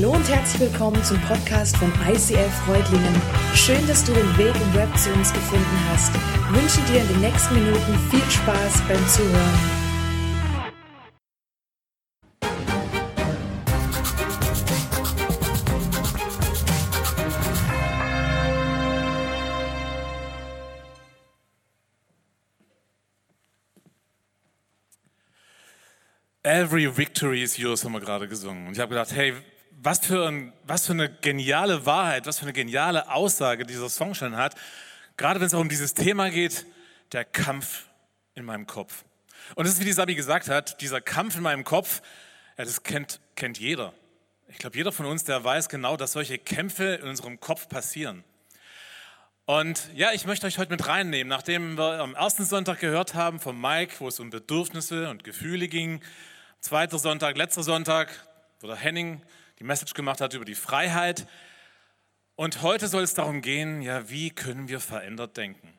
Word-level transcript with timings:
Hallo 0.00 0.12
und 0.12 0.28
herzlich 0.28 0.70
willkommen 0.70 1.02
zum 1.02 1.20
Podcast 1.22 1.76
von 1.76 1.92
ICF 2.08 2.54
Freudlingen. 2.64 3.20
Schön, 3.52 3.84
dass 3.88 4.04
du 4.04 4.12
den 4.12 4.38
Weg 4.38 4.54
im 4.54 4.74
Web 4.74 4.96
zu 4.96 5.12
uns 5.12 5.32
gefunden 5.32 5.64
hast. 5.90 6.14
Ich 6.14 6.62
wünsche 6.62 6.92
dir 6.92 7.00
in 7.00 7.08
den 7.08 7.20
nächsten 7.20 7.54
Minuten 7.56 7.98
viel 8.08 8.30
Spaß 8.30 8.80
beim 8.86 9.08
Zuhören. 9.08 9.58
Every 26.44 26.96
victory 26.96 27.42
is 27.42 27.56
yours 27.56 27.84
haben 27.84 27.94
wir 27.94 28.00
gerade 28.00 28.28
gesungen. 28.28 28.68
Und 28.68 28.74
ich 28.74 28.78
habe 28.78 28.90
gedacht, 28.90 29.10
hey, 29.10 29.34
was 29.80 30.00
für, 30.00 30.28
ein, 30.28 30.52
was 30.64 30.86
für 30.86 30.92
eine 30.92 31.08
geniale 31.08 31.86
Wahrheit, 31.86 32.26
was 32.26 32.38
für 32.38 32.44
eine 32.44 32.52
geniale 32.52 33.10
Aussage 33.10 33.64
dieser 33.64 33.88
Song 33.88 34.14
schon 34.14 34.36
hat. 34.36 34.54
Gerade 35.16 35.40
wenn 35.40 35.46
es 35.46 35.54
auch 35.54 35.60
um 35.60 35.68
dieses 35.68 35.94
Thema 35.94 36.30
geht, 36.30 36.66
der 37.12 37.24
Kampf 37.24 37.84
in 38.34 38.44
meinem 38.44 38.66
Kopf. 38.66 39.04
Und 39.54 39.66
das 39.66 39.74
ist, 39.74 39.80
wie 39.80 39.84
die 39.84 39.92
Sabi 39.92 40.14
gesagt 40.14 40.48
hat, 40.48 40.80
dieser 40.80 41.00
Kampf 41.00 41.36
in 41.36 41.42
meinem 41.42 41.64
Kopf, 41.64 42.02
ja, 42.56 42.64
das 42.64 42.82
kennt, 42.82 43.20
kennt 43.36 43.58
jeder. 43.58 43.94
Ich 44.48 44.58
glaube, 44.58 44.76
jeder 44.76 44.92
von 44.92 45.06
uns, 45.06 45.24
der 45.24 45.42
weiß 45.44 45.68
genau, 45.68 45.96
dass 45.96 46.12
solche 46.12 46.38
Kämpfe 46.38 46.94
in 46.94 47.08
unserem 47.08 47.38
Kopf 47.38 47.68
passieren. 47.68 48.24
Und 49.46 49.88
ja, 49.94 50.12
ich 50.12 50.26
möchte 50.26 50.46
euch 50.46 50.58
heute 50.58 50.72
mit 50.72 50.86
reinnehmen, 50.86 51.28
nachdem 51.28 51.78
wir 51.78 52.00
am 52.00 52.14
ersten 52.14 52.44
Sonntag 52.44 52.80
gehört 52.80 53.14
haben 53.14 53.40
von 53.40 53.58
Mike, 53.58 53.94
wo 53.98 54.08
es 54.08 54.20
um 54.20 54.30
Bedürfnisse 54.30 55.08
und 55.08 55.24
Gefühle 55.24 55.68
ging, 55.68 56.02
Zweiter 56.60 56.98
Sonntag, 56.98 57.36
letzter 57.36 57.62
Sonntag, 57.62 58.10
wo 58.60 58.66
der 58.66 58.74
Henning 58.74 59.22
die 59.58 59.64
Message 59.64 59.94
gemacht 59.94 60.20
hat 60.20 60.34
über 60.34 60.44
die 60.44 60.54
Freiheit. 60.54 61.26
Und 62.36 62.62
heute 62.62 62.86
soll 62.86 63.02
es 63.02 63.14
darum 63.14 63.42
gehen, 63.42 63.82
ja, 63.82 64.08
wie 64.08 64.30
können 64.30 64.68
wir 64.68 64.78
verändert 64.78 65.36
denken? 65.36 65.72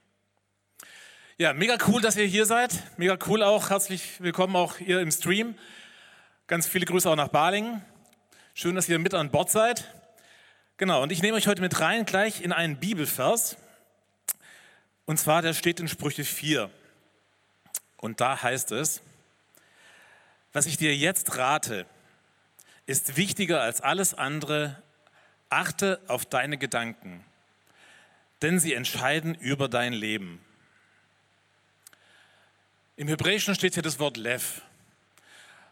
Ja, 1.37 1.53
mega 1.53 1.77
cool, 1.87 2.01
dass 2.01 2.17
ihr 2.17 2.25
hier 2.25 2.45
seid. 2.45 2.73
Mega 2.97 3.17
cool 3.27 3.41
auch. 3.41 3.69
Herzlich 3.69 4.19
willkommen 4.19 4.57
auch 4.57 4.75
hier 4.75 4.99
im 4.99 5.11
Stream. 5.11 5.55
Ganz 6.47 6.67
viele 6.67 6.85
Grüße 6.85 7.09
auch 7.09 7.15
nach 7.15 7.29
Balingen. 7.29 7.81
Schön, 8.53 8.75
dass 8.75 8.89
ihr 8.89 8.99
mit 8.99 9.13
an 9.13 9.31
Bord 9.31 9.49
seid. 9.49 9.85
Genau, 10.75 11.01
und 11.01 11.13
ich 11.13 11.21
nehme 11.21 11.37
euch 11.37 11.47
heute 11.47 11.61
mit 11.61 11.79
rein 11.79 12.03
gleich 12.03 12.41
in 12.41 12.51
einen 12.51 12.77
Bibelvers. 12.77 13.55
Und 15.05 15.17
zwar, 15.17 15.41
der 15.41 15.53
steht 15.53 15.79
in 15.79 15.87
Sprüche 15.87 16.25
4. 16.25 16.69
Und 17.95 18.19
da 18.19 18.43
heißt 18.43 18.73
es, 18.73 19.01
was 20.51 20.65
ich 20.65 20.75
dir 20.75 20.93
jetzt 20.93 21.37
rate, 21.37 21.85
ist 22.89 23.17
wichtiger 23.17 23.61
als 23.61 23.81
alles 23.81 24.15
andere. 24.15 24.81
Achte 25.49 25.99
auf 26.07 26.25
deine 26.25 26.57
Gedanken, 26.57 27.23
denn 28.41 28.59
sie 28.59 28.73
entscheiden 28.73 29.35
über 29.35 29.67
dein 29.67 29.93
Leben. 29.93 30.43
Im 32.95 33.07
Hebräischen 33.07 33.55
steht 33.55 33.75
hier 33.75 33.83
das 33.83 33.99
Wort 33.99 34.17
Lev. 34.17 34.61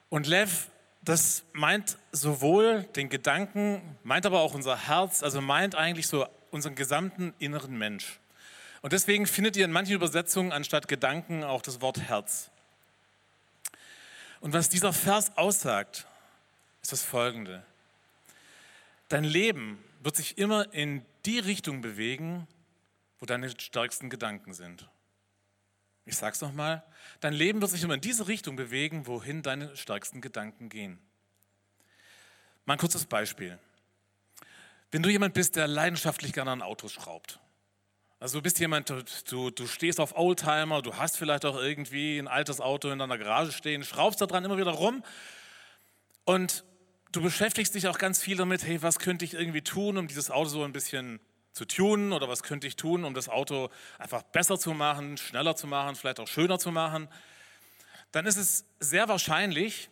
Und 0.09 0.27
Lev, 0.27 0.67
das 1.01 1.43
meint 1.53 1.97
sowohl 2.11 2.83
den 2.95 3.09
Gedanken, 3.09 3.81
meint 4.03 4.25
aber 4.25 4.41
auch 4.41 4.53
unser 4.53 4.87
Herz, 4.87 5.23
also 5.23 5.41
meint 5.41 5.75
eigentlich 5.75 6.07
so 6.07 6.27
unseren 6.51 6.75
gesamten 6.75 7.33
inneren 7.39 7.77
Mensch. 7.77 8.19
Und 8.81 8.93
deswegen 8.93 9.25
findet 9.25 9.57
ihr 9.57 9.65
in 9.65 9.71
manchen 9.71 9.95
Übersetzungen 9.95 10.51
anstatt 10.51 10.87
Gedanken 10.87 11.43
auch 11.43 11.61
das 11.61 11.81
Wort 11.81 11.99
Herz. 11.99 12.51
Und 14.39 14.53
was 14.53 14.69
dieser 14.69 14.93
Vers 14.93 15.35
aussagt, 15.35 16.07
ist 16.87 16.93
das 16.93 17.03
folgende. 17.03 17.65
Dein 19.09 19.25
Leben 19.25 19.83
wird 20.03 20.15
sich 20.15 20.37
immer 20.37 20.73
in 20.73 21.05
die 21.25 21.37
Richtung 21.37 21.81
bewegen, 21.81 22.47
wo 23.19 23.25
deine 23.25 23.49
stärksten 23.59 24.09
Gedanken 24.09 24.53
sind. 24.53 24.87
Ich 26.05 26.15
sage 26.15 26.35
es 26.35 26.39
nochmal, 26.39 26.85
dein 27.19 27.33
Leben 27.33 27.59
wird 27.59 27.71
sich 27.71 27.83
immer 27.83 27.95
in 27.95 27.99
diese 27.99 28.29
Richtung 28.29 28.55
bewegen, 28.55 29.05
wohin 29.05 29.41
deine 29.41 29.75
stärksten 29.75 30.21
Gedanken 30.21 30.69
gehen. 30.69 30.97
Mal 32.65 32.75
ein 32.75 32.79
kurzes 32.79 33.05
Beispiel. 33.05 33.59
Wenn 34.89 35.03
du 35.03 35.09
jemand 35.09 35.33
bist, 35.33 35.57
der 35.57 35.67
leidenschaftlich 35.67 36.31
gerne 36.31 36.51
an 36.51 36.61
Autos 36.61 36.93
schraubt, 36.93 37.41
also 38.21 38.37
du 38.37 38.43
bist 38.43 38.59
jemand, 38.59 38.89
du, 38.89 39.49
du 39.49 39.67
stehst 39.67 39.99
auf 39.99 40.15
Oldtimer, 40.15 40.81
du 40.81 40.95
hast 40.95 41.17
vielleicht 41.17 41.43
auch 41.43 41.57
irgendwie 41.57 42.17
ein 42.17 42.29
altes 42.29 42.61
Auto 42.61 42.89
in 42.89 42.99
deiner 42.99 43.17
Garage 43.17 43.51
stehen, 43.51 43.83
schraubst 43.83 44.21
da 44.21 44.25
dran 44.25 44.45
immer 44.45 44.57
wieder 44.57 44.71
rum 44.71 45.03
und 46.23 46.63
du 47.11 47.21
beschäftigst 47.21 47.75
dich 47.75 47.87
auch 47.87 47.97
ganz 47.97 48.21
viel 48.21 48.37
damit, 48.37 48.63
hey, 48.63 48.81
was 48.81 48.99
könnte 48.99 49.25
ich 49.25 49.33
irgendwie 49.33 49.61
tun, 49.61 49.97
um 49.97 50.07
dieses 50.07 50.31
Auto 50.31 50.49
so 50.49 50.63
ein 50.63 50.73
bisschen 50.73 51.19
zu 51.53 51.65
tunen 51.65 52.13
oder 52.13 52.29
was 52.29 52.43
könnte 52.43 52.67
ich 52.67 52.75
tun, 52.75 53.03
um 53.03 53.13
das 53.13 53.29
Auto 53.29 53.69
einfach 53.97 54.21
besser 54.23 54.59
zu 54.59 54.73
machen, 54.73 55.17
schneller 55.17 55.55
zu 55.55 55.67
machen, 55.67 55.95
vielleicht 55.95 56.19
auch 56.19 56.27
schöner 56.27 56.59
zu 56.59 56.71
machen, 56.71 57.07
dann 58.11 58.25
ist 58.25 58.37
es 58.37 58.65
sehr 58.79 59.07
wahrscheinlich, 59.07 59.89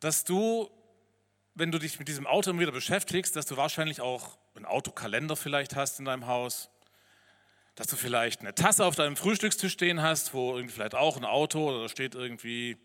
dass 0.00 0.24
du, 0.24 0.70
wenn 1.54 1.70
du 1.70 1.78
dich 1.78 1.98
mit 1.98 2.08
diesem 2.08 2.26
Auto 2.26 2.50
immer 2.50 2.60
wieder 2.60 2.72
beschäftigst, 2.72 3.36
dass 3.36 3.46
du 3.46 3.56
wahrscheinlich 3.56 4.00
auch 4.00 4.38
einen 4.54 4.66
Autokalender 4.66 5.36
vielleicht 5.36 5.76
hast 5.76 5.98
in 5.98 6.04
deinem 6.04 6.26
Haus 6.26 6.68
dass 7.74 7.86
du 7.86 7.96
vielleicht 7.96 8.40
eine 8.40 8.54
Tasse 8.54 8.84
auf 8.84 8.96
deinem 8.96 9.16
Frühstückstisch 9.16 9.72
stehen 9.72 10.02
hast, 10.02 10.34
wo 10.34 10.54
irgendwie 10.54 10.74
vielleicht 10.74 10.94
auch 10.94 11.16
ein 11.16 11.24
Auto 11.24 11.70
oder 11.70 11.82
da 11.82 11.88
steht 11.88 12.14
irgendwie, 12.14 12.76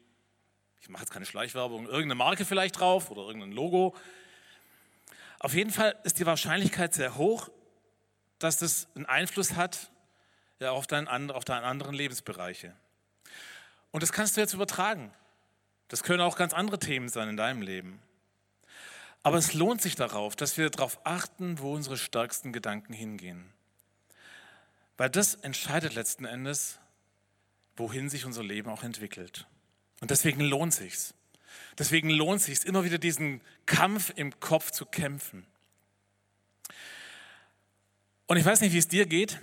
ich 0.81 0.89
mache 0.89 1.03
jetzt 1.03 1.11
keine 1.11 1.25
Schleichwerbung, 1.25 1.85
irgendeine 1.85 2.15
Marke 2.15 2.45
vielleicht 2.45 2.79
drauf 2.79 3.11
oder 3.11 3.23
irgendein 3.23 3.51
Logo. 3.51 3.95
Auf 5.39 5.53
jeden 5.53 5.71
Fall 5.71 5.95
ist 6.03 6.19
die 6.19 6.25
Wahrscheinlichkeit 6.25 6.93
sehr 6.93 7.15
hoch, 7.15 7.49
dass 8.39 8.57
das 8.57 8.87
einen 8.95 9.05
Einfluss 9.05 9.53
hat 9.55 9.91
ja, 10.59 10.71
auf, 10.71 10.87
deinen, 10.87 11.31
auf 11.31 11.45
deine 11.45 11.65
anderen 11.65 11.93
Lebensbereiche. 11.93 12.75
Und 13.91 14.03
das 14.03 14.11
kannst 14.11 14.37
du 14.37 14.41
jetzt 14.41 14.53
übertragen. 14.53 15.11
Das 15.87 16.03
können 16.03 16.21
auch 16.21 16.35
ganz 16.35 16.53
andere 16.53 16.79
Themen 16.79 17.09
sein 17.09 17.29
in 17.29 17.37
deinem 17.37 17.61
Leben. 17.61 18.01
Aber 19.23 19.37
es 19.37 19.53
lohnt 19.53 19.81
sich 19.81 19.95
darauf, 19.95 20.35
dass 20.35 20.57
wir 20.57 20.69
darauf 20.69 20.99
achten, 21.03 21.59
wo 21.59 21.73
unsere 21.73 21.97
stärksten 21.97 22.53
Gedanken 22.53 22.93
hingehen. 22.93 23.53
Weil 24.97 25.09
das 25.09 25.35
entscheidet 25.35 25.93
letzten 25.93 26.25
Endes, 26.25 26.79
wohin 27.75 28.09
sich 28.09 28.25
unser 28.25 28.43
Leben 28.43 28.69
auch 28.69 28.83
entwickelt. 28.83 29.47
Und 29.99 30.11
deswegen 30.11 30.41
lohnt 30.41 30.73
sich's. 30.73 31.13
Deswegen 31.77 32.09
lohnt 32.09 32.41
sich's, 32.41 32.63
immer 32.63 32.83
wieder 32.83 32.97
diesen 32.97 33.41
Kampf 33.65 34.11
im 34.15 34.39
Kopf 34.39 34.71
zu 34.71 34.85
kämpfen. 34.85 35.45
Und 38.25 38.37
ich 38.37 38.45
weiß 38.45 38.61
nicht, 38.61 38.73
wie 38.73 38.77
es 38.77 38.87
dir 38.87 39.05
geht, 39.05 39.39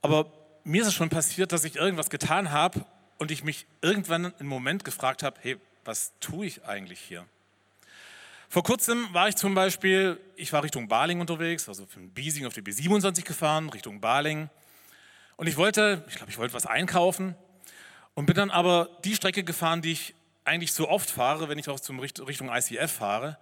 aber 0.00 0.32
mir 0.64 0.82
ist 0.82 0.88
es 0.88 0.94
schon 0.94 1.10
passiert, 1.10 1.52
dass 1.52 1.64
ich 1.64 1.76
irgendwas 1.76 2.10
getan 2.10 2.50
habe 2.50 2.84
und 3.18 3.30
ich 3.30 3.44
mich 3.44 3.66
irgendwann 3.82 4.34
einen 4.34 4.48
Moment 4.48 4.84
gefragt 4.84 5.22
habe, 5.22 5.38
hey, 5.42 5.56
was 5.84 6.12
tue 6.20 6.46
ich 6.46 6.64
eigentlich 6.64 7.00
hier? 7.00 7.26
Vor 8.48 8.62
kurzem 8.62 9.12
war 9.12 9.28
ich 9.28 9.36
zum 9.36 9.54
Beispiel, 9.54 10.20
ich 10.36 10.52
war 10.52 10.62
Richtung 10.62 10.88
Baling 10.88 11.20
unterwegs, 11.20 11.68
also 11.68 11.84
von 11.86 12.10
Biesing 12.10 12.46
auf 12.46 12.54
die 12.54 12.62
B27 12.62 13.24
gefahren, 13.24 13.68
Richtung 13.68 14.00
Baling. 14.00 14.48
Und 15.36 15.48
ich 15.48 15.56
wollte, 15.56 16.04
ich 16.08 16.14
glaube, 16.14 16.30
ich 16.30 16.38
wollte 16.38 16.54
was 16.54 16.66
einkaufen 16.66 17.34
und 18.16 18.24
bin 18.24 18.34
dann 18.34 18.50
aber 18.50 18.88
die 19.04 19.14
Strecke 19.14 19.44
gefahren, 19.44 19.82
die 19.82 19.92
ich 19.92 20.14
eigentlich 20.44 20.72
so 20.72 20.88
oft 20.88 21.10
fahre, 21.10 21.48
wenn 21.48 21.58
ich 21.58 21.68
auch 21.68 21.78
zum 21.78 22.00
Richtung 22.00 22.48
ICF 22.48 22.90
fahre. 22.90 23.38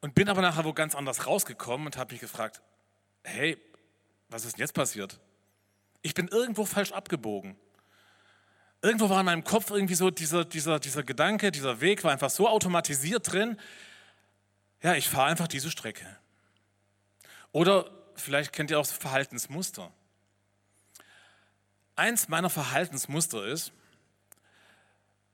Und 0.00 0.14
bin 0.14 0.28
aber 0.28 0.40
nachher 0.40 0.64
wo 0.64 0.72
ganz 0.72 0.94
anders 0.94 1.26
rausgekommen 1.26 1.86
und 1.86 1.96
habe 1.96 2.14
mich 2.14 2.20
gefragt, 2.20 2.62
hey, 3.24 3.58
was 4.28 4.44
ist 4.44 4.56
denn 4.56 4.60
jetzt 4.60 4.72
passiert? 4.72 5.18
Ich 6.02 6.14
bin 6.14 6.28
irgendwo 6.28 6.64
falsch 6.64 6.92
abgebogen. 6.92 7.56
Irgendwo 8.82 9.08
war 9.08 9.20
in 9.20 9.26
meinem 9.26 9.44
Kopf 9.44 9.70
irgendwie 9.70 9.94
so 9.94 10.10
dieser, 10.10 10.44
dieser, 10.44 10.78
dieser 10.78 11.02
Gedanke, 11.02 11.50
dieser 11.50 11.80
Weg 11.80 12.04
war 12.04 12.12
einfach 12.12 12.30
so 12.30 12.48
automatisiert 12.48 13.32
drin, 13.32 13.58
ja, 14.82 14.94
ich 14.94 15.08
fahre 15.08 15.30
einfach 15.30 15.48
diese 15.48 15.70
Strecke. 15.70 16.06
Oder 17.50 17.90
vielleicht 18.14 18.52
kennt 18.52 18.70
ihr 18.70 18.78
auch 18.78 18.86
Verhaltensmuster. 18.86 19.90
Eins 21.96 22.28
meiner 22.28 22.50
Verhaltensmuster 22.50 23.44
ist, 23.46 23.72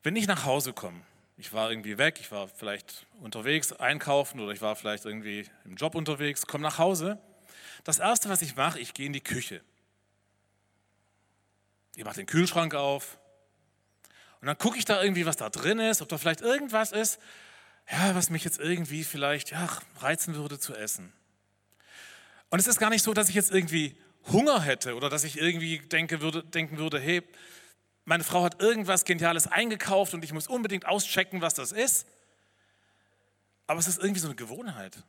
wenn 0.02 0.16
ich 0.16 0.26
nach 0.26 0.44
Hause 0.44 0.72
komme, 0.72 1.00
ich 1.36 1.52
war 1.52 1.70
irgendwie 1.70 1.98
weg, 1.98 2.18
ich 2.20 2.30
war 2.30 2.48
vielleicht 2.48 3.06
unterwegs 3.20 3.72
einkaufen 3.72 4.40
oder 4.40 4.52
ich 4.52 4.60
war 4.60 4.76
vielleicht 4.76 5.04
irgendwie 5.04 5.46
im 5.64 5.76
Job 5.76 5.94
unterwegs, 5.94 6.46
komme 6.46 6.62
nach 6.62 6.78
Hause. 6.78 7.18
Das 7.84 7.98
Erste, 7.98 8.28
was 8.28 8.42
ich 8.42 8.56
mache, 8.56 8.78
ich 8.78 8.92
gehe 8.92 9.06
in 9.06 9.12
die 9.12 9.22
Küche. 9.22 9.62
Ich 11.96 12.04
mache 12.04 12.16
den 12.16 12.26
Kühlschrank 12.26 12.74
auf 12.74 13.18
und 14.40 14.46
dann 14.46 14.56
gucke 14.56 14.78
ich 14.78 14.84
da 14.84 15.02
irgendwie, 15.02 15.26
was 15.26 15.36
da 15.36 15.50
drin 15.50 15.78
ist, 15.78 16.00
ob 16.00 16.08
da 16.08 16.18
vielleicht 16.18 16.40
irgendwas 16.40 16.92
ist, 16.92 17.18
ja, 17.90 18.14
was 18.14 18.30
mich 18.30 18.44
jetzt 18.44 18.58
irgendwie 18.58 19.04
vielleicht 19.04 19.50
ja, 19.50 19.68
reizen 19.98 20.34
würde 20.34 20.58
zu 20.58 20.74
essen. 20.74 21.12
Und 22.48 22.58
es 22.58 22.66
ist 22.66 22.78
gar 22.78 22.90
nicht 22.90 23.02
so, 23.02 23.12
dass 23.14 23.28
ich 23.28 23.34
jetzt 23.34 23.52
irgendwie 23.52 23.96
Hunger 24.26 24.62
hätte 24.62 24.94
oder 24.94 25.08
dass 25.08 25.24
ich 25.24 25.38
irgendwie 25.38 25.78
denke 25.78 26.20
würde, 26.20 26.42
denken 26.42 26.78
würde, 26.78 27.00
hey, 27.00 27.22
meine 28.04 28.24
Frau 28.24 28.42
hat 28.42 28.60
irgendwas 28.60 29.04
Geniales 29.04 29.46
eingekauft 29.46 30.14
und 30.14 30.24
ich 30.24 30.32
muss 30.32 30.48
unbedingt 30.48 30.86
auschecken, 30.86 31.40
was 31.40 31.54
das 31.54 31.72
ist. 31.72 32.06
aber 33.66 33.78
es 33.78 33.86
ist 33.86 33.98
irgendwie 33.98 34.20
so 34.20 34.26
eine 34.26 34.34
Gewohnheit. 34.34 35.04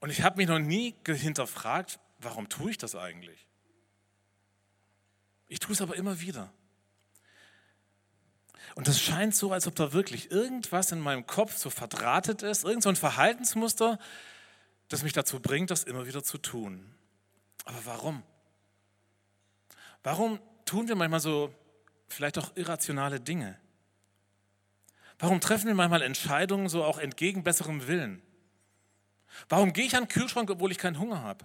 Und 0.00 0.10
ich 0.10 0.22
habe 0.22 0.36
mich 0.36 0.48
noch 0.48 0.58
nie 0.58 0.94
hinterfragt, 1.06 1.98
warum 2.18 2.48
tue 2.48 2.70
ich 2.70 2.78
das 2.78 2.94
eigentlich? 2.94 3.46
Ich 5.48 5.58
tue 5.60 5.72
es 5.72 5.80
aber 5.80 5.96
immer 5.96 6.20
wieder. 6.20 6.52
Und 8.74 8.86
es 8.86 9.00
scheint 9.00 9.34
so, 9.34 9.52
als 9.52 9.66
ob 9.66 9.74
da 9.74 9.92
wirklich 9.92 10.30
irgendwas 10.30 10.92
in 10.92 11.00
meinem 11.00 11.26
Kopf 11.26 11.56
so 11.56 11.70
verdrahtet 11.70 12.42
ist, 12.42 12.64
irgend 12.64 12.82
so 12.82 12.90
ein 12.90 12.96
Verhaltensmuster, 12.96 13.98
das 14.88 15.02
mich 15.02 15.12
dazu 15.12 15.40
bringt, 15.40 15.70
das 15.70 15.84
immer 15.84 16.06
wieder 16.06 16.22
zu 16.22 16.38
tun. 16.38 16.94
Aber 17.64 17.84
warum? 17.86 18.22
Warum 20.02 20.38
tun 20.64 20.86
wir 20.86 20.94
manchmal 20.94 21.20
so 21.20 21.52
vielleicht 22.08 22.38
auch 22.38 22.56
irrationale 22.56 23.20
Dinge? 23.20 23.58
Warum 25.18 25.40
treffen 25.40 25.66
wir 25.66 25.74
manchmal 25.74 26.02
Entscheidungen 26.02 26.68
so 26.68 26.84
auch 26.84 26.98
entgegen 26.98 27.42
besserem 27.42 27.86
Willen? 27.86 28.22
Warum 29.48 29.72
gehe 29.72 29.84
ich 29.84 29.96
an 29.96 30.04
den 30.04 30.08
Kühlschrank, 30.08 30.50
obwohl 30.50 30.70
ich 30.70 30.78
keinen 30.78 30.98
Hunger 30.98 31.22
habe? 31.22 31.44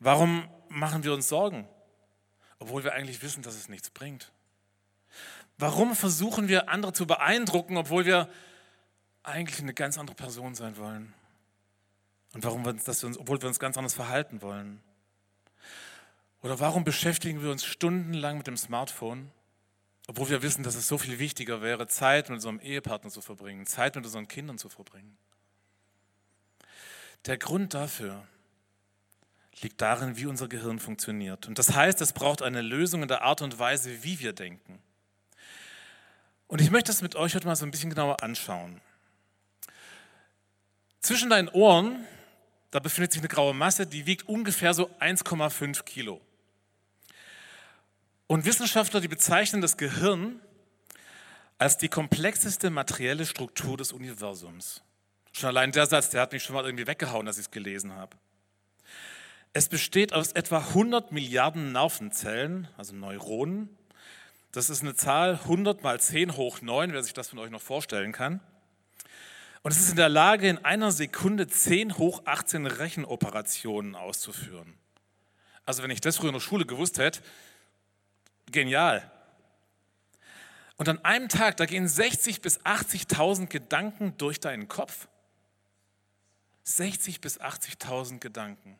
Warum 0.00 0.48
machen 0.68 1.04
wir 1.04 1.14
uns 1.14 1.28
Sorgen, 1.28 1.68
obwohl 2.58 2.84
wir 2.84 2.92
eigentlich 2.94 3.22
wissen, 3.22 3.42
dass 3.42 3.54
es 3.54 3.68
nichts 3.68 3.90
bringt? 3.90 4.32
Warum 5.56 5.94
versuchen 5.94 6.48
wir 6.48 6.68
andere 6.68 6.92
zu 6.92 7.06
beeindrucken, 7.06 7.76
obwohl 7.76 8.04
wir 8.04 8.28
eigentlich 9.22 9.60
eine 9.60 9.72
ganz 9.72 9.98
andere 9.98 10.16
Person 10.16 10.54
sein 10.54 10.76
wollen? 10.76 11.14
Und 12.32 12.42
warum 12.42 12.64
wir 12.64 12.72
dass 12.72 13.02
wir 13.02 13.06
uns, 13.06 13.18
obwohl 13.18 13.40
wir 13.40 13.48
uns 13.48 13.60
ganz 13.60 13.78
anders 13.78 13.94
verhalten 13.94 14.42
wollen? 14.42 14.82
Oder 16.44 16.60
warum 16.60 16.84
beschäftigen 16.84 17.42
wir 17.42 17.50
uns 17.50 17.64
stundenlang 17.64 18.36
mit 18.36 18.46
dem 18.46 18.58
Smartphone, 18.58 19.30
obwohl 20.08 20.28
wir 20.28 20.42
wissen, 20.42 20.62
dass 20.62 20.74
es 20.74 20.86
so 20.86 20.98
viel 20.98 21.18
wichtiger 21.18 21.62
wäre, 21.62 21.86
Zeit 21.86 22.28
mit 22.28 22.36
unserem 22.36 22.60
Ehepartner 22.60 23.08
zu 23.08 23.22
verbringen, 23.22 23.64
Zeit 23.64 23.96
mit 23.96 24.04
unseren 24.04 24.28
Kindern 24.28 24.58
zu 24.58 24.68
verbringen? 24.68 25.16
Der 27.24 27.38
Grund 27.38 27.72
dafür 27.72 28.28
liegt 29.62 29.80
darin, 29.80 30.18
wie 30.18 30.26
unser 30.26 30.46
Gehirn 30.46 30.80
funktioniert. 30.80 31.48
Und 31.48 31.58
das 31.58 31.74
heißt, 31.74 32.02
es 32.02 32.12
braucht 32.12 32.42
eine 32.42 32.60
Lösung 32.60 33.00
in 33.00 33.08
der 33.08 33.22
Art 33.22 33.40
und 33.40 33.58
Weise, 33.58 34.04
wie 34.04 34.20
wir 34.20 34.34
denken. 34.34 34.82
Und 36.46 36.60
ich 36.60 36.70
möchte 36.70 36.92
das 36.92 37.00
mit 37.00 37.16
euch 37.16 37.34
heute 37.34 37.46
mal 37.46 37.56
so 37.56 37.64
ein 37.64 37.70
bisschen 37.70 37.88
genauer 37.88 38.22
anschauen. 38.22 38.82
Zwischen 41.00 41.30
deinen 41.30 41.48
Ohren, 41.48 42.04
da 42.70 42.80
befindet 42.80 43.12
sich 43.12 43.22
eine 43.22 43.28
graue 43.28 43.54
Masse, 43.54 43.86
die 43.86 44.04
wiegt 44.04 44.28
ungefähr 44.28 44.74
so 44.74 44.90
1,5 45.00 45.84
Kilo. 45.84 46.20
Und 48.26 48.44
Wissenschaftler, 48.46 49.00
die 49.00 49.08
bezeichnen 49.08 49.60
das 49.60 49.76
Gehirn 49.76 50.40
als 51.58 51.76
die 51.76 51.88
komplexeste 51.88 52.70
materielle 52.70 53.26
Struktur 53.26 53.76
des 53.76 53.92
Universums. 53.92 54.82
Schon 55.32 55.48
allein 55.48 55.72
der 55.72 55.86
Satz, 55.86 56.10
der 56.10 56.22
hat 56.22 56.32
mich 56.32 56.42
schon 56.42 56.54
mal 56.54 56.64
irgendwie 56.64 56.86
weggehauen, 56.86 57.26
als 57.26 57.38
ich 57.38 57.46
es 57.46 57.50
gelesen 57.50 57.92
habe. 57.92 58.16
Es 59.52 59.68
besteht 59.68 60.12
aus 60.12 60.32
etwa 60.32 60.58
100 60.58 61.12
Milliarden 61.12 61.72
Nervenzellen, 61.72 62.68
also 62.76 62.94
Neuronen, 62.94 63.68
das 64.54 64.70
ist 64.70 64.82
eine 64.82 64.94
Zahl 64.94 65.40
100 65.42 65.82
mal 65.82 66.00
10 66.00 66.36
hoch 66.36 66.60
9, 66.60 66.92
wer 66.92 67.02
sich 67.02 67.12
das 67.12 67.28
von 67.28 67.40
euch 67.40 67.50
noch 67.50 67.60
vorstellen 67.60 68.12
kann. 68.12 68.40
Und 69.62 69.72
es 69.72 69.80
ist 69.80 69.90
in 69.90 69.96
der 69.96 70.08
Lage, 70.08 70.48
in 70.48 70.64
einer 70.64 70.92
Sekunde 70.92 71.48
10 71.48 71.98
hoch 71.98 72.22
18 72.24 72.66
Rechenoperationen 72.66 73.96
auszuführen. 73.96 74.74
Also 75.66 75.82
wenn 75.82 75.90
ich 75.90 76.00
das 76.00 76.18
früher 76.18 76.28
in 76.28 76.34
der 76.34 76.40
Schule 76.40 76.66
gewusst 76.66 76.98
hätte, 76.98 77.20
genial. 78.50 79.10
Und 80.76 80.88
an 80.88 81.04
einem 81.04 81.28
Tag, 81.28 81.56
da 81.56 81.66
gehen 81.66 81.86
60 81.86 82.40
bis 82.40 82.60
80.000 82.60 83.46
Gedanken 83.46 84.16
durch 84.18 84.40
deinen 84.40 84.68
Kopf. 84.68 85.08
60 86.64 87.20
bis 87.20 87.40
80.000 87.40 88.18
Gedanken. 88.18 88.78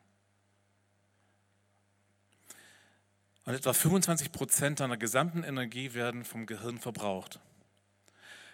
Und 3.44 3.54
etwa 3.54 3.72
25 3.72 4.32
Prozent 4.32 4.80
deiner 4.80 4.96
gesamten 4.96 5.44
Energie 5.44 5.92
werden 5.92 6.24
vom 6.24 6.46
Gehirn 6.46 6.78
verbraucht. 6.78 7.40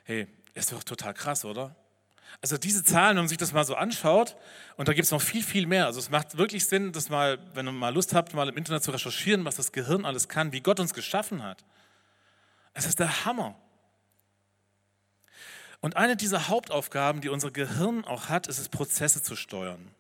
Hey, 0.05 0.27
ist 0.55 0.73
doch 0.73 0.83
total 0.83 1.15
krass, 1.15 1.45
oder? 1.45 1.77
Also 2.41 2.57
diese 2.57 2.83
Zahlen, 2.85 3.17
wenn 3.17 3.25
man 3.25 3.29
sich 3.29 3.39
das 3.39 3.53
mal 3.53 3.65
so 3.65 3.75
anschaut, 3.75 4.37
und 4.77 4.89
da 4.89 4.95
gibt 4.95 5.05
es 5.05 5.11
noch 5.11 5.21
viel, 5.21 5.43
viel 5.43 5.67
mehr. 5.67 5.87
Also 5.87 5.99
es 5.99 6.11
macht 6.11 6.39
wirklich 6.39 6.67
Sinn, 6.67 6.93
das 6.93 7.09
mal, 7.11 7.39
wenn 7.55 7.67
ihr 7.67 7.73
mal 7.73 7.93
Lust 7.93 8.15
habt, 8.15 8.33
mal 8.35 8.49
im 8.49 8.57
Internet 8.57 8.83
zu 8.83 8.91
recherchieren, 8.91 9.45
was 9.45 9.57
das 9.57 9.73
Gehirn 9.73 10.05
alles 10.05 10.29
kann, 10.29 10.53
wie 10.53 10.61
Gott 10.61 10.81
uns 10.81 10.95
geschaffen 10.95 11.43
hat. 11.43 11.65
Es 12.73 12.87
ist 12.87 12.99
der 12.99 13.25
Hammer. 13.25 13.57
Und 15.81 15.97
eine 15.97 16.17
dieser 16.17 16.49
Hauptaufgaben, 16.49 17.21
die 17.21 17.29
unser 17.29 17.51
Gehirn 17.51 18.05
auch 18.05 18.29
hat, 18.29 18.47
ist 18.47 18.59
es, 18.59 18.69
Prozesse 18.69 19.23
zu 19.23 19.35
steuern. 19.35 19.91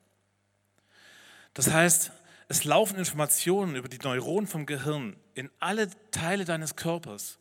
Das 1.55 1.71
heißt, 1.71 2.12
es 2.49 2.65
laufen 2.65 2.99
Informationen 2.99 3.77
über 3.77 3.88
die 3.88 3.99
Neuronen 3.99 4.47
vom 4.47 4.67
Gehirn 4.67 5.17
in 5.35 5.50
alle 5.59 5.88
Teile 6.11 6.44
deines 6.44 6.77
Körpers 6.77 7.38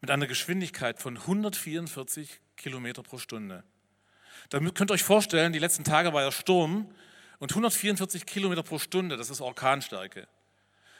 mit 0.00 0.10
einer 0.10 0.26
Geschwindigkeit 0.26 0.98
von 0.98 1.16
144 1.16 2.40
Kilometer 2.56 3.02
pro 3.02 3.18
Stunde. 3.18 3.64
Damit 4.52 4.74
könnt 4.74 4.90
ihr 4.90 4.94
euch 4.94 5.02
vorstellen, 5.02 5.54
die 5.54 5.58
letzten 5.58 5.82
Tage 5.82 6.12
war 6.12 6.20
ja 6.20 6.30
Sturm 6.30 6.86
und 7.38 7.52
144 7.52 8.26
Kilometer 8.26 8.62
pro 8.62 8.78
Stunde, 8.78 9.16
das 9.16 9.30
ist 9.30 9.40
Orkanstärke. 9.40 10.28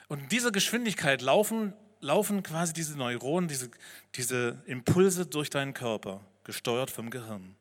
Und 0.09 0.21
in 0.21 0.29
dieser 0.31 0.53
Geschwindigkeit 0.53 1.21
laufen, 1.21 1.75
laufen 2.01 2.43
quasi 2.43 2.73
diese 2.73 2.97
Neuronen, 2.97 3.49
diese, 3.49 3.71
diese 4.15 4.63
Impulse 4.65 5.27
durch 5.27 5.51
deinen 5.51 5.75
Körper, 5.75 6.23
gesteuert 6.45 6.91
vom 6.91 7.11
Gehirn. 7.11 7.55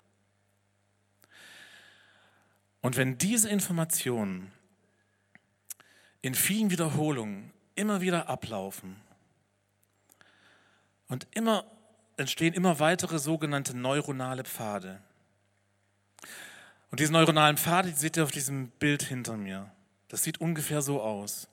Und 2.80 2.96
wenn 2.96 3.18
diese 3.18 3.50
Informationen 3.50 4.54
in 6.22 6.36
vielen 6.36 6.70
Wiederholungen 6.70 7.52
immer 7.76 8.00
wieder 8.00 8.30
ablaufen. 8.30 8.96
Und 11.10 11.28
immer 11.32 11.66
entstehen 12.16 12.54
immer 12.54 12.80
weitere 12.80 13.20
sogenannte 13.20 13.76
neuronale 13.76 14.46
Pfade. 14.46 15.02
Und 16.92 17.00
diese 17.00 17.12
neuronalen 17.12 17.58
Pfade, 17.58 17.90
die 17.90 17.98
seht 17.98 18.18
ihr 18.18 18.24
auf 18.24 18.32
diesem 18.32 18.70
Bild 18.70 19.04
hinter 19.04 19.38
mir. 19.38 19.72
Das 20.10 20.24
sieht 20.24 20.40
ungefähr 20.40 20.82
so 20.82 21.02
aus. 21.02 21.48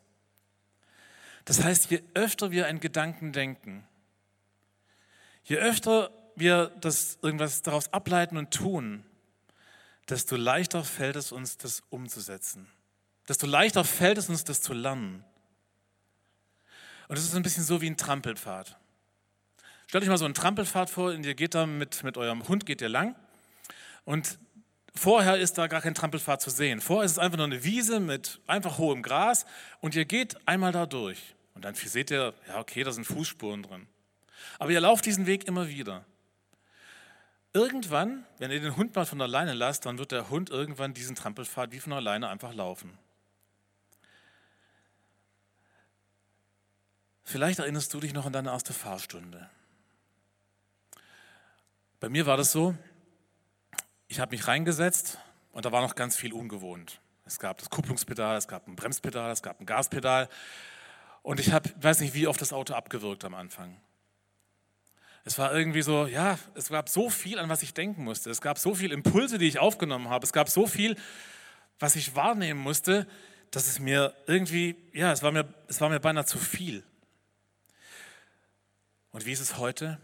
Das 1.44 1.62
heißt, 1.64 1.90
je 1.90 2.02
öfter 2.14 2.50
wir 2.50 2.67
einen 2.67 2.81
Gedanken 2.81 3.32
denken, 3.32 3.87
je 5.44 5.56
öfter 5.56 6.11
wir 6.37 6.67
das 6.81 7.19
irgendwas 7.23 7.62
daraus 7.62 7.92
ableiten 7.92 8.37
und 8.37 8.52
tun, 8.52 9.04
desto 10.09 10.37
leichter 10.37 10.85
fällt 10.85 11.16
es 11.16 11.33
uns, 11.33 11.57
das 11.57 11.83
umzusetzen 11.88 12.68
desto 13.28 13.47
leichter 13.47 13.85
fällt 13.85 14.18
es 14.18 14.28
uns, 14.28 14.45
das 14.45 14.62
zu 14.62 14.73
lernen. 14.73 15.23
Und 17.09 17.18
es 17.18 17.25
ist 17.25 17.35
ein 17.35 17.42
bisschen 17.42 17.64
so 17.64 17.80
wie 17.80 17.88
ein 17.88 17.97
Trampelpfad. 17.97 18.76
Stellt 19.87 20.04
euch 20.04 20.11
mal 20.11 20.18
so 20.18 20.25
einen 20.25 20.35
Trampelpfad 20.35 20.90
vor, 20.90 21.11
und 21.11 21.25
ihr 21.25 21.35
geht 21.35 21.54
da 21.54 21.66
mit, 21.66 22.02
mit 22.02 22.16
eurem 22.16 22.49
Hund, 22.49 22.66
geht 22.66 22.80
ihr 22.80 22.88
lang. 22.88 23.14
Und 24.04 24.38
vorher 24.99 25.37
ist 25.38 25.59
da 25.59 25.67
gar 25.67 25.81
kein 25.81 25.95
Trampelpfad 25.95 26.40
zu 26.40 26.50
sehen. 26.50 26.81
Vorher 26.81 27.05
ist 27.05 27.12
es 27.12 27.19
einfach 27.19 27.38
nur 27.38 27.47
eine 27.47 27.64
Wiese 27.64 28.00
mit 28.00 28.40
einfach 28.47 28.78
hohem 28.78 29.02
Gras 29.02 29.47
und 29.81 29.95
ihr 29.95 30.05
geht 30.05 30.37
einmal 30.47 30.73
da 30.73 30.87
durch. 30.87 31.35
Und 31.55 31.64
dann 31.64 31.75
seht 31.75 32.11
ihr, 32.11 32.35
ja 32.47 32.59
okay, 32.59 32.85
da 32.85 32.93
sind 32.93 33.05
Fußspuren 33.05 33.62
drin. 33.62 33.87
Aber 34.59 34.71
ihr 34.71 34.81
lauft 34.81 35.07
diesen 35.07 35.26
Weg 35.26 35.49
immer 35.49 35.69
wieder. 35.69 36.05
Irgendwann, 37.52 38.25
wenn 38.38 38.50
ihr 38.50 38.61
den 38.61 38.76
Hund 38.76 38.95
mal 38.95 39.07
von 39.07 39.21
alleine 39.21 39.55
lasst, 39.55 39.87
dann 39.87 39.99
wird 39.99 40.12
der 40.12 40.31
Hund 40.31 40.50
irgendwann 40.50 40.95
diesen 40.95 41.17
Trampelpfad 41.17 41.73
wie 41.73 41.81
von 41.81 41.93
alleine 41.93 42.28
einfach 42.28 42.55
laufen. 42.55 42.97
Vielleicht 47.25 47.59
erinnerst 47.59 47.93
du 47.93 48.00
dich 48.00 48.14
noch 48.14 48.26
an 48.26 48.33
deine 48.33 48.50
erste 48.50 48.73
Fahrstunde. 48.73 49.50
Bei 52.00 52.09
mir 52.09 52.26
war 52.26 52.37
das 52.37 52.52
so, 52.52 52.75
ich 54.09 54.21
habe 54.21 54.35
mich 54.35 54.49
reingesetzt 54.49 55.19
und 55.53 55.65
da 55.65 55.73
war 55.73 55.83
noch 55.83 55.95
ganz 55.95 56.17
viel 56.17 56.33
ungewohnt. 56.33 57.00
Es 57.27 57.38
gab 57.38 57.59
das 57.59 57.69
Kupplungspedal, 57.69 58.37
es 58.38 58.49
gab 58.49 58.67
ein 58.67 58.75
Bremspedal, 58.75 59.31
es 59.31 59.43
gab 59.43 59.61
ein 59.61 59.67
Gaspedal 59.67 60.29
und 61.23 61.41
ich 61.41 61.53
habe, 61.53 61.71
weiß 61.81 62.00
nicht, 62.00 62.15
wie 62.15 62.27
oft 62.27 62.41
das 62.41 62.55
Auto 62.55 62.75
abgewürgt 62.75 63.25
am 63.25 63.35
Anfang. 63.35 63.79
Es 65.25 65.37
war 65.38 65.55
irgendwie 65.55 65.83
so, 65.83 66.07
ja, 66.07 66.38
es 66.55 66.71
gab 66.71 66.88
so 66.88 67.11
viel, 67.11 67.38
an 67.38 67.50
was 67.50 67.62
ich 67.62 67.75
denken 67.75 68.03
musste. 68.03 68.31
Es 68.31 68.41
gab 68.41 68.59
so 68.59 68.75
viele 68.75 68.95
Impulse, 68.95 69.37
die 69.37 69.47
ich 69.47 69.59
aufgenommen 69.59 70.09
habe. 70.09 70.25
Es 70.25 70.33
gab 70.33 70.49
so 70.49 70.67
viel, 70.67 70.97
was 71.79 71.97
ich 71.97 72.17
wahrnehmen 72.17 72.61
musste, 72.61 73.07
dass 73.50 73.67
es 73.67 73.79
mir 73.79 74.15
irgendwie, 74.27 74.75
ja, 74.95 75.12
es 75.12 75.23
war 75.23 75.31
mir, 75.31 75.53
es 75.67 75.83
war 75.83 75.91
mir 75.91 76.00
beinahe 76.00 76.25
zu 76.25 76.38
viel. 76.38 76.83
Und 79.11 79.27
wie 79.27 79.33
ist 79.33 79.41
es 79.41 79.59
heute? 79.59 80.00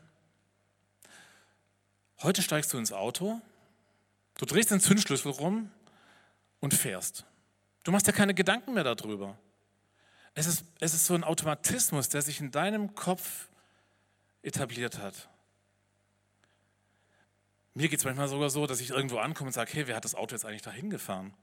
Heute 2.22 2.42
steigst 2.42 2.70
du 2.74 2.78
ins 2.78 2.92
Auto, 2.92 3.40
du 4.38 4.46
drehst 4.46 4.70
den 4.70 4.80
Zündschlüssel 4.80 5.32
rum 5.32 5.70
und 6.60 6.74
fährst. 6.74 7.24
Du 7.82 7.92
machst 7.92 8.06
dir 8.06 8.12
keine 8.12 8.34
Gedanken 8.34 8.74
mehr 8.74 8.84
darüber. 8.84 9.38
Es 10.34 10.46
ist, 10.46 10.64
es 10.80 10.94
ist 10.94 11.06
so 11.06 11.14
ein 11.14 11.22
Automatismus, 11.22 12.08
der 12.08 12.22
sich 12.22 12.40
in 12.40 12.50
deinem 12.50 12.94
Kopf 12.94 13.48
etabliert 14.42 14.98
hat. 14.98 15.28
Mir 17.74 17.88
geht 17.88 17.98
es 17.98 18.04
manchmal 18.04 18.28
sogar 18.28 18.50
so, 18.50 18.66
dass 18.66 18.80
ich 18.80 18.90
irgendwo 18.90 19.18
ankomme 19.18 19.48
und 19.48 19.52
sage, 19.52 19.72
hey, 19.72 19.86
wer 19.86 19.96
hat 19.96 20.04
das 20.04 20.14
Auto 20.14 20.34
jetzt 20.34 20.44
eigentlich 20.44 20.62
dahin 20.62 20.90
gefahren? 20.90 21.34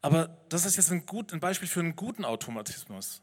Aber 0.00 0.28
das 0.48 0.64
ist 0.64 0.76
jetzt 0.76 0.92
ein, 0.92 1.06
gut, 1.06 1.32
ein 1.32 1.40
Beispiel 1.40 1.68
für 1.68 1.80
einen 1.80 1.96
guten 1.96 2.24
Automatismus. 2.24 3.22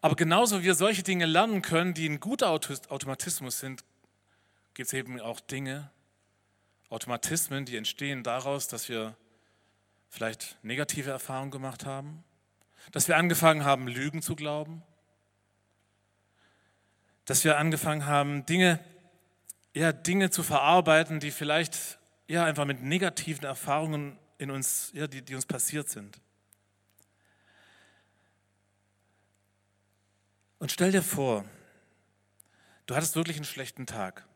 Aber 0.00 0.16
genauso 0.16 0.60
wie 0.60 0.64
wir 0.64 0.74
solche 0.74 1.02
Dinge 1.02 1.26
lernen 1.26 1.62
können, 1.62 1.92
die 1.92 2.08
ein 2.08 2.20
guter 2.20 2.50
Automatismus 2.50 3.58
sind, 3.58 3.84
gibt 4.74 4.86
es 4.86 4.92
eben 4.92 5.20
auch 5.20 5.40
Dinge, 5.40 5.90
Automatismen, 6.90 7.64
die 7.64 7.76
entstehen 7.76 8.22
daraus, 8.22 8.68
dass 8.68 8.88
wir 8.88 9.16
vielleicht 10.08 10.56
negative 10.62 11.10
Erfahrungen 11.10 11.50
gemacht 11.50 11.84
haben, 11.84 12.24
dass 12.92 13.08
wir 13.08 13.16
angefangen 13.16 13.64
haben, 13.64 13.88
Lügen 13.88 14.22
zu 14.22 14.34
glauben, 14.36 14.82
dass 17.24 17.44
wir 17.44 17.58
angefangen 17.58 18.06
haben, 18.06 18.46
Dinge, 18.46 18.80
ja, 19.74 19.92
Dinge 19.92 20.30
zu 20.30 20.42
verarbeiten, 20.42 21.20
die 21.20 21.30
vielleicht 21.30 21.98
ja, 22.26 22.44
einfach 22.44 22.64
mit 22.64 22.82
negativen 22.82 23.44
Erfahrungen 23.44 24.18
in 24.38 24.50
uns, 24.50 24.90
ja, 24.94 25.06
die, 25.06 25.22
die 25.22 25.34
uns 25.34 25.46
passiert 25.46 25.88
sind. 25.88 26.20
Und 30.58 30.72
stell 30.72 30.92
dir 30.92 31.02
vor, 31.02 31.44
du 32.86 32.96
hattest 32.96 33.14
wirklich 33.14 33.36
einen 33.36 33.44
schlechten 33.44 33.86
Tag. 33.86 34.27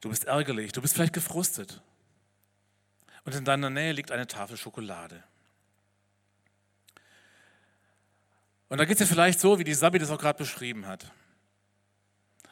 Du 0.00 0.10
bist 0.10 0.24
ärgerlich, 0.24 0.72
du 0.72 0.82
bist 0.82 0.94
vielleicht 0.94 1.12
gefrustet. 1.12 1.82
Und 3.24 3.34
in 3.34 3.44
deiner 3.44 3.70
Nähe 3.70 3.92
liegt 3.92 4.12
eine 4.12 4.26
Tafel 4.26 4.56
Schokolade. 4.56 5.22
Und 8.68 8.78
da 8.78 8.84
geht 8.84 9.00
es 9.00 9.08
dir 9.08 9.12
vielleicht 9.12 9.40
so, 9.40 9.58
wie 9.58 9.64
die 9.64 9.74
Sabi 9.74 9.98
das 9.98 10.10
auch 10.10 10.18
gerade 10.18 10.38
beschrieben 10.38 10.86
hat. 10.86 11.12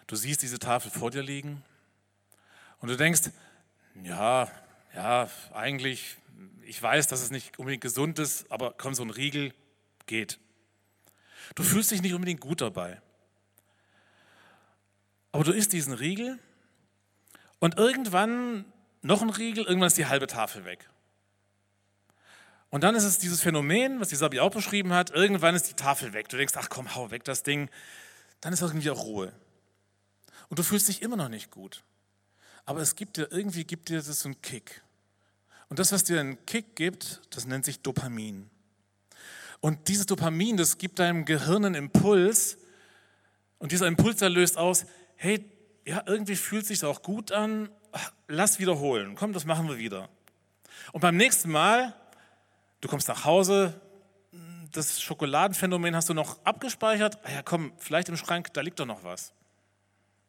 Du 0.07 0.17
siehst 0.17 0.43
diese 0.43 0.59
Tafel 0.59 0.91
vor 0.91 1.11
dir 1.11 1.23
liegen 1.23 1.63
und 2.81 2.89
du 2.89 2.97
denkst, 2.97 3.31
ja, 4.03 4.51
ja, 4.95 5.31
eigentlich, 5.53 6.17
ich 6.63 6.81
weiß, 6.81 7.07
dass 7.09 7.21
es 7.21 7.31
nicht 7.31 7.59
unbedingt 7.59 7.83
gesund 7.83 8.19
ist, 8.19 8.51
aber 8.51 8.75
komm, 8.77 8.95
so 8.95 9.03
ein 9.03 9.11
Riegel 9.11 9.55
geht. 10.07 10.39
Du 11.55 11.63
fühlst 11.63 11.91
dich 11.91 12.03
nicht 12.03 12.15
unbedingt 12.15 12.41
gut 12.41 12.61
dabei. 12.61 13.01
Aber 15.33 15.45
du 15.45 15.53
isst 15.53 15.73
diesen 15.73 15.93
Riegel 15.93 16.39
und 17.65 17.79
irgendwann 17.79 18.67
noch 19.01 19.23
ein 19.23 19.31
Riegel, 19.31 19.65
irgendwann 19.65 19.87
ist 19.87 19.97
die 19.97 20.05
halbe 20.05 20.27
Tafel 20.27 20.67
weg. 20.67 20.87
Und 22.69 22.85
dann 22.85 22.95
ist 22.95 23.05
es 23.05 23.17
dieses 23.17 23.41
Phänomen, 23.41 24.01
was 24.01 24.11
die 24.11 24.17
Sabi 24.17 24.39
auch 24.41 24.51
beschrieben 24.51 24.93
hat, 24.93 25.13
irgendwann 25.13 25.55
ist 25.55 25.71
die 25.71 25.73
Tafel 25.75 26.13
weg. 26.13 26.29
Du 26.29 26.37
denkst, 26.37 26.53
ach 26.59 26.69
komm, 26.69 26.95
hau 26.95 27.11
weg 27.11 27.25
das 27.25 27.43
Ding. 27.43 27.71
Dann 28.43 28.53
ist 28.53 28.61
irgendwie 28.61 28.91
auch 28.91 29.03
Ruhe. 29.05 29.33
Und 30.51 30.59
du 30.59 30.63
fühlst 30.63 30.89
dich 30.89 31.01
immer 31.01 31.17
noch 31.17 31.31
nicht 31.31 31.51
gut. 31.51 31.85
Aber 32.67 32.83
es 32.83 32.97
gibt 32.97 33.17
dir, 33.17 33.33
irgendwie 33.33 33.65
gibt 33.65 33.89
dir 33.89 33.97
das 33.97 34.21
so 34.21 34.29
einen 34.29 34.43
Kick. 34.43 34.83
Und 35.71 35.79
das, 35.79 35.91
was 35.91 36.05
dir 36.05 36.21
einen 36.21 36.45
Kick 36.45 36.77
gibt, 36.77 37.23
das 37.31 37.47
nennt 37.47 37.65
sich 37.65 37.81
Dopamin. 37.81 38.51
Und 39.61 39.89
dieses 39.89 40.05
Dopamin, 40.05 40.59
das 40.59 40.77
gibt 40.77 40.99
deinem 40.99 41.25
Gehirn 41.25 41.65
einen 41.65 41.77
Impuls. 41.77 42.59
Und 43.57 43.73
dieser 43.73 43.87
Impuls, 43.87 44.19
der 44.19 44.29
löst 44.29 44.59
aus, 44.59 44.85
hey, 45.17 45.51
ja, 45.85 46.03
irgendwie 46.07 46.37
fühlt 46.37 46.63
es 46.63 46.69
sich 46.69 46.85
auch 46.85 47.03
gut 47.03 47.33
an, 47.33 47.69
lass 48.29 48.59
wiederholen. 48.59 49.15
Komm, 49.15 49.33
das 49.33 49.45
machen 49.45 49.69
wir 49.69 49.79
wieder. 49.79 50.09
Und 50.93 51.01
beim 51.01 51.17
nächsten 51.17 51.51
Mal, 51.51 51.95
du 52.81 52.89
kommst 52.89 53.09
nach 53.09 53.25
Hause, 53.25 53.81
das 54.73 55.01
Schokoladenphänomen 55.01 55.95
hast 55.95 56.09
du 56.09 56.15
noch 56.15 56.45
abgespeichert. 56.45 57.19
Ah 57.25 57.31
ja, 57.31 57.43
komm, 57.43 57.73
vielleicht 57.79 58.09
im 58.09 58.17
Schrank, 58.17 58.53
da 58.55 58.61
liegt 58.61 58.81
doch 58.81 58.87
noch 58.87 59.05
was. 59.05 59.33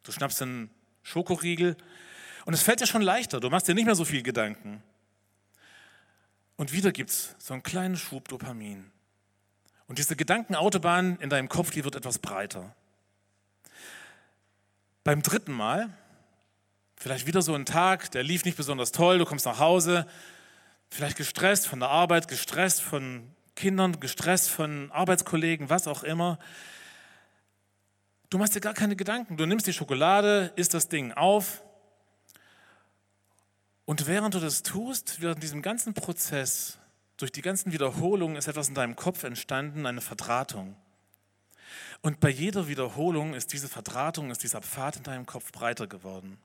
Du 0.03 0.11
schnappst 0.11 0.41
einen 0.41 0.69
Schokoriegel 1.01 1.75
und 2.45 2.53
es 2.53 2.61
fällt 2.61 2.79
dir 2.79 2.87
schon 2.87 3.01
leichter. 3.01 3.39
Du 3.39 3.49
machst 3.49 3.67
dir 3.67 3.73
nicht 3.73 3.85
mehr 3.85 3.95
so 3.95 4.05
viel 4.05 4.21
Gedanken. 4.21 4.83
Und 6.57 6.71
wieder 6.71 6.91
gibt 6.91 7.09
es 7.09 7.35
so 7.39 7.53
einen 7.53 7.63
kleinen 7.63 7.97
Schub 7.97 8.27
Dopamin. 8.27 8.91
Und 9.87 9.99
diese 9.99 10.15
Gedankenautobahn 10.15 11.17
in 11.19 11.29
deinem 11.29 11.49
Kopf, 11.49 11.71
die 11.71 11.83
wird 11.83 11.95
etwas 11.95 12.19
breiter. 12.19 12.75
Beim 15.05 15.21
dritten 15.21 15.53
Mal, 15.53 15.91
vielleicht 16.97 17.27
wieder 17.27 17.43
so 17.43 17.53
ein 17.53 17.67
Tag, 17.67 18.09
der 18.09 18.23
lief 18.23 18.43
nicht 18.43 18.57
besonders 18.57 18.91
toll, 18.91 19.19
du 19.19 19.25
kommst 19.25 19.45
nach 19.45 19.59
Hause, 19.59 20.07
vielleicht 20.89 21.15
gestresst 21.15 21.67
von 21.67 21.79
der 21.79 21.89
Arbeit, 21.89 22.27
gestresst 22.27 22.81
von 22.81 23.31
Kindern, 23.55 23.99
gestresst 23.99 24.49
von 24.49 24.91
Arbeitskollegen, 24.91 25.69
was 25.69 25.87
auch 25.87 26.01
immer. 26.01 26.39
Du 28.31 28.39
machst 28.39 28.55
dir 28.55 28.61
gar 28.61 28.73
keine 28.73 28.95
Gedanken. 28.95 29.37
Du 29.37 29.45
nimmst 29.45 29.67
die 29.67 29.73
Schokolade, 29.73 30.51
isst 30.55 30.73
das 30.73 30.89
Ding 30.89 31.11
auf. 31.11 31.61
Und 33.85 34.07
während 34.07 34.33
du 34.33 34.39
das 34.39 34.63
tust, 34.63 35.21
während 35.21 35.43
diesem 35.43 35.61
ganzen 35.61 35.93
Prozess, 35.93 36.79
durch 37.17 37.31
die 37.31 37.43
ganzen 37.43 37.71
Wiederholungen 37.71 38.37
ist 38.37 38.47
etwas 38.47 38.69
in 38.69 38.73
deinem 38.73 38.95
Kopf 38.95 39.23
entstanden, 39.23 39.85
eine 39.85 40.01
Verdrahtung. 40.01 40.75
Und 42.01 42.19
bei 42.19 42.29
jeder 42.29 42.67
Wiederholung 42.67 43.33
ist 43.33 43.53
diese 43.53 43.67
Verdrahtung, 43.67 44.31
ist 44.31 44.43
dieser 44.43 44.61
Pfad 44.61 44.97
in 44.97 45.03
deinem 45.03 45.25
Kopf 45.25 45.51
breiter 45.51 45.87
geworden. 45.87 46.37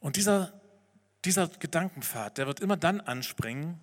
Und 0.00 0.16
dieser, 0.16 0.52
dieser 1.24 1.48
Gedankenpfad, 1.48 2.38
der 2.38 2.46
wird 2.46 2.60
immer 2.60 2.76
dann 2.76 3.00
anspringen, 3.00 3.80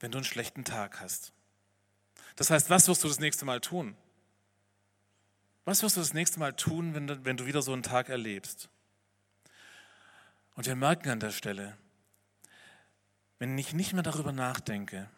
wenn 0.00 0.12
du 0.12 0.18
einen 0.18 0.24
schlechten 0.24 0.64
Tag 0.64 1.00
hast. 1.00 1.32
Das 2.36 2.50
heißt, 2.50 2.70
was 2.70 2.88
wirst 2.88 3.04
du 3.04 3.08
das 3.08 3.20
nächste 3.20 3.44
Mal 3.44 3.60
tun? 3.60 3.96
Was 5.64 5.82
wirst 5.82 5.96
du 5.96 6.00
das 6.00 6.14
nächste 6.14 6.40
Mal 6.40 6.54
tun, 6.54 6.94
wenn 6.94 7.06
du, 7.06 7.24
wenn 7.24 7.36
du 7.36 7.46
wieder 7.46 7.62
so 7.62 7.72
einen 7.72 7.82
Tag 7.82 8.08
erlebst? 8.08 8.68
Und 10.54 10.66
wir 10.66 10.76
merken 10.76 11.08
an 11.10 11.20
der 11.20 11.30
Stelle, 11.30 11.76
wenn 13.38 13.56
ich 13.58 13.72
nicht 13.72 13.92
mehr 13.92 14.02
darüber 14.02 14.32
nachdenke, 14.32 15.08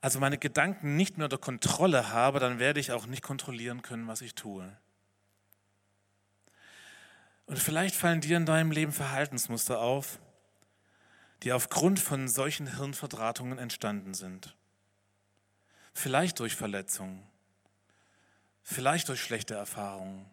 also 0.00 0.20
meine 0.20 0.38
Gedanken 0.38 0.96
nicht 0.96 1.16
mehr 1.16 1.24
unter 1.24 1.38
Kontrolle 1.38 2.10
habe, 2.10 2.40
dann 2.40 2.58
werde 2.58 2.80
ich 2.80 2.92
auch 2.92 3.06
nicht 3.06 3.22
kontrollieren 3.22 3.82
können, 3.82 4.06
was 4.06 4.20
ich 4.20 4.34
tue. 4.34 4.76
Und 7.46 7.58
vielleicht 7.58 7.94
fallen 7.94 8.20
dir 8.20 8.36
in 8.36 8.46
deinem 8.46 8.70
Leben 8.70 8.92
Verhaltensmuster 8.92 9.80
auf, 9.80 10.18
die 11.42 11.52
aufgrund 11.52 12.00
von 12.00 12.28
solchen 12.28 12.76
Hirnverdrahtungen 12.76 13.58
entstanden 13.58 14.14
sind. 14.14 14.56
Vielleicht 15.92 16.40
durch 16.40 16.56
Verletzungen, 16.56 17.22
vielleicht 18.62 19.08
durch 19.08 19.22
schlechte 19.22 19.54
Erfahrungen, 19.54 20.24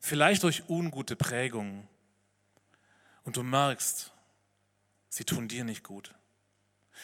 vielleicht 0.00 0.42
durch 0.42 0.68
ungute 0.68 1.14
Prägungen. 1.14 1.86
Und 3.24 3.36
du 3.36 3.42
merkst, 3.42 4.12
sie 5.08 5.24
tun 5.24 5.46
dir 5.46 5.64
nicht 5.64 5.84
gut. 5.84 6.14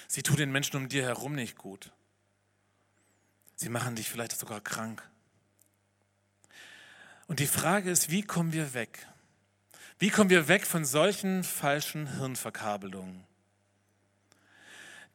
Sie 0.08 0.22
tun 0.22 0.36
den 0.36 0.52
Menschen 0.52 0.76
um 0.76 0.88
dir 0.88 1.02
herum 1.02 1.34
nicht 1.34 1.56
gut. 1.56 1.92
Sie 3.56 3.68
machen 3.68 3.96
dich 3.96 4.10
vielleicht 4.10 4.38
sogar 4.38 4.60
krank. 4.60 5.02
Und 7.26 7.40
die 7.40 7.46
Frage 7.46 7.90
ist, 7.90 8.10
wie 8.10 8.22
kommen 8.22 8.52
wir 8.52 8.74
weg? 8.74 9.06
Wie 9.98 10.10
kommen 10.10 10.30
wir 10.30 10.46
weg 10.48 10.66
von 10.66 10.84
solchen 10.84 11.42
falschen 11.42 12.18
Hirnverkabelungen? 12.18 13.24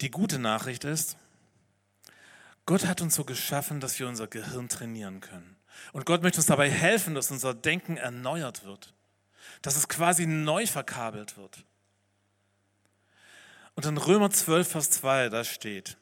Die 0.01 0.09
gute 0.09 0.39
Nachricht 0.39 0.83
ist, 0.83 1.17
Gott 2.65 2.85
hat 2.85 3.01
uns 3.01 3.15
so 3.15 3.23
geschaffen, 3.23 3.79
dass 3.79 3.99
wir 3.99 4.07
unser 4.07 4.27
Gehirn 4.27 4.69
trainieren 4.69 5.19
können. 5.19 5.55
Und 5.93 6.05
Gott 6.05 6.23
möchte 6.23 6.39
uns 6.39 6.47
dabei 6.47 6.69
helfen, 6.69 7.15
dass 7.15 7.31
unser 7.31 7.53
Denken 7.53 7.97
erneuert 7.97 8.65
wird, 8.65 8.93
dass 9.61 9.75
es 9.75 9.87
quasi 9.87 10.25
neu 10.25 10.65
verkabelt 10.65 11.37
wird. 11.37 11.63
Und 13.75 13.85
in 13.85 13.97
Römer 13.97 14.29
12, 14.29 14.67
Vers 14.67 14.89
2, 14.91 15.29
da 15.29 15.43
steht, 15.43 15.97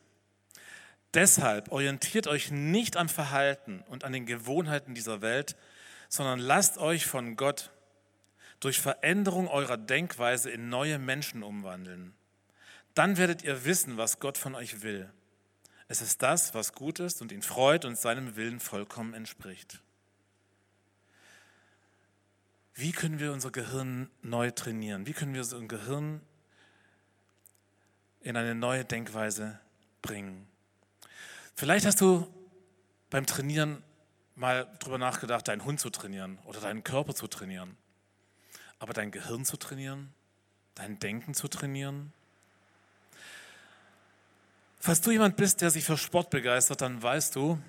deshalb 1.13 1.71
orientiert 1.71 2.27
euch 2.27 2.51
nicht 2.51 2.97
am 2.97 3.09
Verhalten 3.09 3.83
und 3.87 4.03
an 4.03 4.13
den 4.13 4.25
Gewohnheiten 4.25 4.95
dieser 4.95 5.21
Welt, 5.21 5.55
sondern 6.09 6.39
lasst 6.39 6.77
euch 6.77 7.05
von 7.05 7.35
Gott 7.35 7.71
durch 8.59 8.81
Veränderung 8.81 9.47
eurer 9.47 9.77
Denkweise 9.77 10.49
in 10.49 10.69
neue 10.69 10.99
Menschen 10.99 11.43
umwandeln. 11.43 12.13
Dann 12.93 13.17
werdet 13.17 13.43
ihr 13.43 13.63
wissen, 13.65 13.97
was 13.97 14.19
Gott 14.19 14.37
von 14.37 14.55
euch 14.55 14.81
will. 14.81 15.09
Es 15.87 16.01
ist 16.01 16.21
das, 16.21 16.53
was 16.53 16.73
gut 16.73 16.99
ist 16.99 17.21
und 17.21 17.31
ihn 17.31 17.41
freut 17.41 17.85
und 17.85 17.97
seinem 17.97 18.35
Willen 18.35 18.59
vollkommen 18.59 19.13
entspricht. 19.13 19.81
Wie 22.73 22.91
können 22.91 23.19
wir 23.19 23.33
unser 23.33 23.51
Gehirn 23.51 24.09
neu 24.21 24.51
trainieren? 24.51 25.05
Wie 25.05 25.13
können 25.13 25.33
wir 25.33 25.41
unser 25.41 25.59
Gehirn 25.61 26.21
in 28.21 28.35
eine 28.35 28.55
neue 28.55 28.85
Denkweise 28.85 29.59
bringen. 30.01 30.47
Vielleicht 31.55 31.85
hast 31.85 32.01
du 32.01 32.27
beim 33.09 33.25
Trainieren 33.25 33.83
mal 34.35 34.67
drüber 34.79 34.97
nachgedacht, 34.97 35.47
deinen 35.47 35.65
Hund 35.65 35.79
zu 35.79 35.89
trainieren 35.89 36.39
oder 36.45 36.61
deinen 36.61 36.83
Körper 36.83 37.13
zu 37.13 37.27
trainieren. 37.27 37.75
Aber 38.79 38.93
dein 38.93 39.11
Gehirn 39.11 39.43
zu 39.43 39.57
trainieren, 39.57 40.13
dein 40.75 40.99
Denken 40.99 41.33
zu 41.33 41.49
trainieren. 41.49 42.13
Falls 44.79 45.01
du 45.01 45.11
jemand 45.11 45.35
bist, 45.35 45.59
der 45.59 45.69
sich 45.69 45.83
für 45.83 45.97
Sport 45.97 46.29
begeistert, 46.29 46.79
dann 46.79 47.03
weißt 47.03 47.35
du, 47.35 47.59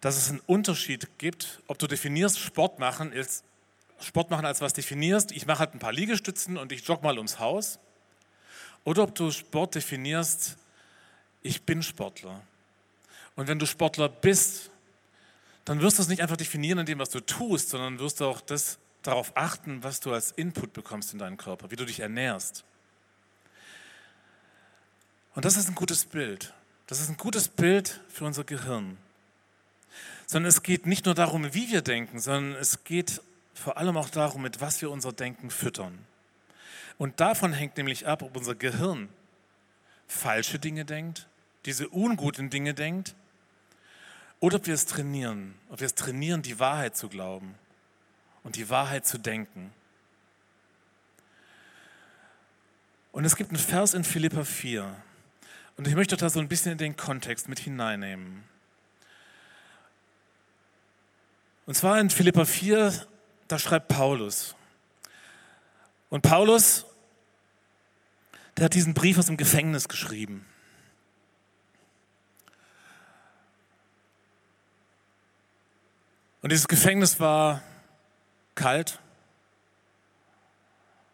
dass 0.00 0.16
es 0.16 0.30
einen 0.30 0.40
Unterschied 0.40 1.18
gibt, 1.18 1.62
ob 1.68 1.78
du 1.78 1.86
definierst, 1.86 2.40
Sport 2.40 2.80
machen 2.80 3.12
ist 3.12 3.44
Sport 4.00 4.30
machen 4.30 4.46
als 4.46 4.60
was 4.60 4.72
definierst, 4.72 5.32
ich 5.32 5.46
mache 5.46 5.60
halt 5.60 5.74
ein 5.74 5.80
paar 5.80 5.92
Liegestützen 5.92 6.56
und 6.56 6.72
ich 6.72 6.86
jogge 6.86 7.02
mal 7.02 7.16
ums 7.16 7.38
Haus. 7.38 7.78
Oder 8.84 9.02
ob 9.02 9.14
du 9.14 9.30
Sport 9.30 9.74
definierst, 9.74 10.56
ich 11.42 11.62
bin 11.62 11.82
Sportler. 11.82 12.40
Und 13.36 13.48
wenn 13.48 13.58
du 13.58 13.66
Sportler 13.66 14.08
bist, 14.08 14.70
dann 15.64 15.80
wirst 15.80 15.98
du 15.98 16.02
es 16.02 16.08
nicht 16.08 16.22
einfach 16.22 16.36
definieren 16.36 16.78
in 16.78 16.86
dem, 16.86 16.98
was 16.98 17.10
du 17.10 17.20
tust, 17.20 17.70
sondern 17.70 17.98
wirst 17.98 18.20
du 18.20 18.24
auch 18.24 18.40
das, 18.40 18.78
darauf 19.02 19.36
achten, 19.36 19.82
was 19.84 20.00
du 20.00 20.12
als 20.12 20.32
Input 20.32 20.72
bekommst 20.72 21.12
in 21.12 21.18
deinen 21.18 21.36
Körper, 21.36 21.70
wie 21.70 21.76
du 21.76 21.84
dich 21.84 22.00
ernährst. 22.00 22.64
Und 25.34 25.44
das 25.44 25.56
ist 25.56 25.68
ein 25.68 25.74
gutes 25.74 26.04
Bild. 26.04 26.52
Das 26.86 27.00
ist 27.00 27.10
ein 27.10 27.16
gutes 27.16 27.48
Bild 27.48 28.00
für 28.08 28.24
unser 28.24 28.44
Gehirn. 28.44 28.96
Sondern 30.26 30.48
es 30.48 30.62
geht 30.62 30.86
nicht 30.86 31.04
nur 31.04 31.14
darum, 31.14 31.54
wie 31.54 31.70
wir 31.70 31.82
denken, 31.82 32.18
sondern 32.18 32.54
es 32.60 32.82
geht 32.84 33.22
vor 33.54 33.76
allem 33.76 33.96
auch 33.96 34.08
darum, 34.08 34.42
mit 34.42 34.60
was 34.60 34.80
wir 34.80 34.90
unser 34.90 35.12
Denken 35.12 35.50
füttern. 35.50 35.98
Und 36.98 37.20
davon 37.20 37.52
hängt 37.52 37.76
nämlich 37.76 38.06
ab, 38.06 38.22
ob 38.22 38.36
unser 38.36 38.54
Gehirn 38.54 39.08
falsche 40.08 40.58
Dinge 40.58 40.84
denkt, 40.84 41.28
diese 41.64 41.88
unguten 41.88 42.50
Dinge 42.50 42.74
denkt, 42.74 43.14
oder 44.40 44.56
ob 44.56 44.66
wir 44.66 44.74
es 44.74 44.86
trainieren, 44.86 45.54
ob 45.68 45.80
wir 45.80 45.86
es 45.86 45.94
trainieren, 45.94 46.42
die 46.42 46.58
Wahrheit 46.58 46.96
zu 46.96 47.08
glauben 47.08 47.54
und 48.42 48.56
die 48.56 48.68
Wahrheit 48.68 49.06
zu 49.06 49.18
denken. 49.18 49.72
Und 53.12 53.24
es 53.24 53.36
gibt 53.36 53.50
einen 53.50 53.58
Vers 53.58 53.94
in 53.94 54.04
Philippa 54.04 54.44
4. 54.44 54.94
Und 55.76 55.88
ich 55.88 55.94
möchte 55.94 56.16
da 56.16 56.30
so 56.30 56.40
ein 56.40 56.48
bisschen 56.48 56.72
in 56.72 56.78
den 56.78 56.96
Kontext 56.96 57.48
mit 57.48 57.58
hineinnehmen. 57.58 58.44
Und 61.66 61.74
zwar 61.74 62.00
in 62.00 62.10
Philippa 62.10 62.44
4, 62.44 63.06
da 63.48 63.58
schreibt 63.58 63.88
Paulus. 63.88 64.54
Und 66.10 66.22
Paulus, 66.22 66.86
der 68.56 68.64
hat 68.64 68.74
diesen 68.74 68.94
Brief 68.94 69.18
aus 69.18 69.26
dem 69.26 69.36
Gefängnis 69.36 69.88
geschrieben. 69.88 70.46
Und 76.40 76.52
dieses 76.52 76.68
Gefängnis 76.68 77.20
war 77.20 77.62
kalt, 78.54 79.00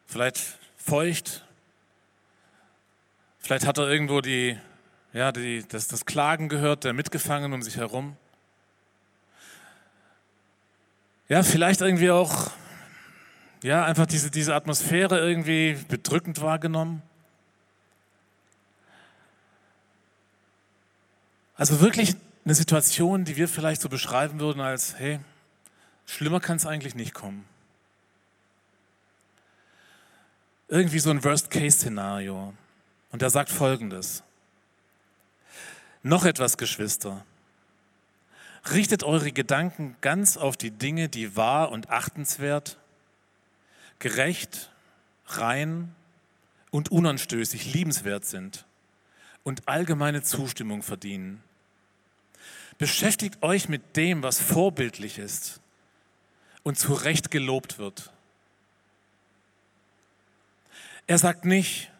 vielleicht 0.06 0.38
feucht, 0.76 1.44
vielleicht 3.38 3.66
hat 3.66 3.78
er 3.78 3.88
irgendwo 3.88 4.20
die, 4.20 4.58
ja, 5.12 5.32
die, 5.32 5.66
das, 5.66 5.88
das 5.88 6.04
Klagen 6.04 6.48
gehört 6.48 6.84
der 6.84 6.92
Mitgefangenen 6.92 7.52
um 7.52 7.62
sich 7.62 7.76
herum. 7.78 8.16
Ja, 11.28 11.42
vielleicht 11.42 11.80
irgendwie 11.80 12.10
auch, 12.10 12.50
ja, 13.64 13.82
einfach 13.82 14.04
diese, 14.04 14.30
diese 14.30 14.54
Atmosphäre 14.54 15.18
irgendwie 15.18 15.78
bedrückend 15.88 16.42
wahrgenommen. 16.42 17.00
Also 21.56 21.80
wirklich 21.80 22.14
eine 22.44 22.54
Situation, 22.54 23.24
die 23.24 23.38
wir 23.38 23.48
vielleicht 23.48 23.80
so 23.80 23.88
beschreiben 23.88 24.38
würden 24.38 24.60
als, 24.60 24.98
hey, 24.98 25.18
schlimmer 26.04 26.40
kann 26.40 26.58
es 26.58 26.66
eigentlich 26.66 26.94
nicht 26.94 27.14
kommen. 27.14 27.46
Irgendwie 30.68 30.98
so 30.98 31.08
ein 31.08 31.24
Worst-Case-Szenario. 31.24 32.52
Und 33.12 33.22
er 33.22 33.30
sagt 33.30 33.48
folgendes. 33.48 34.22
Noch 36.02 36.26
etwas, 36.26 36.58
Geschwister. 36.58 37.24
Richtet 38.70 39.04
eure 39.04 39.32
Gedanken 39.32 39.96
ganz 40.02 40.36
auf 40.36 40.58
die 40.58 40.70
Dinge, 40.70 41.08
die 41.08 41.34
wahr 41.34 41.72
und 41.72 41.88
achtenswert, 41.88 42.76
gerecht, 43.98 44.70
rein 45.26 45.94
und 46.70 46.90
unanstößig, 46.90 47.72
liebenswert 47.72 48.24
sind 48.24 48.66
und 49.42 49.68
allgemeine 49.68 50.22
Zustimmung 50.22 50.82
verdienen. 50.82 51.42
Beschäftigt 52.78 53.42
euch 53.42 53.68
mit 53.68 53.96
dem, 53.96 54.22
was 54.22 54.40
vorbildlich 54.40 55.18
ist 55.18 55.60
und 56.62 56.78
zu 56.78 56.92
Recht 56.92 57.30
gelobt 57.30 57.78
wird. 57.78 58.12
Er 61.06 61.18
sagt 61.18 61.44
nicht, 61.44 61.90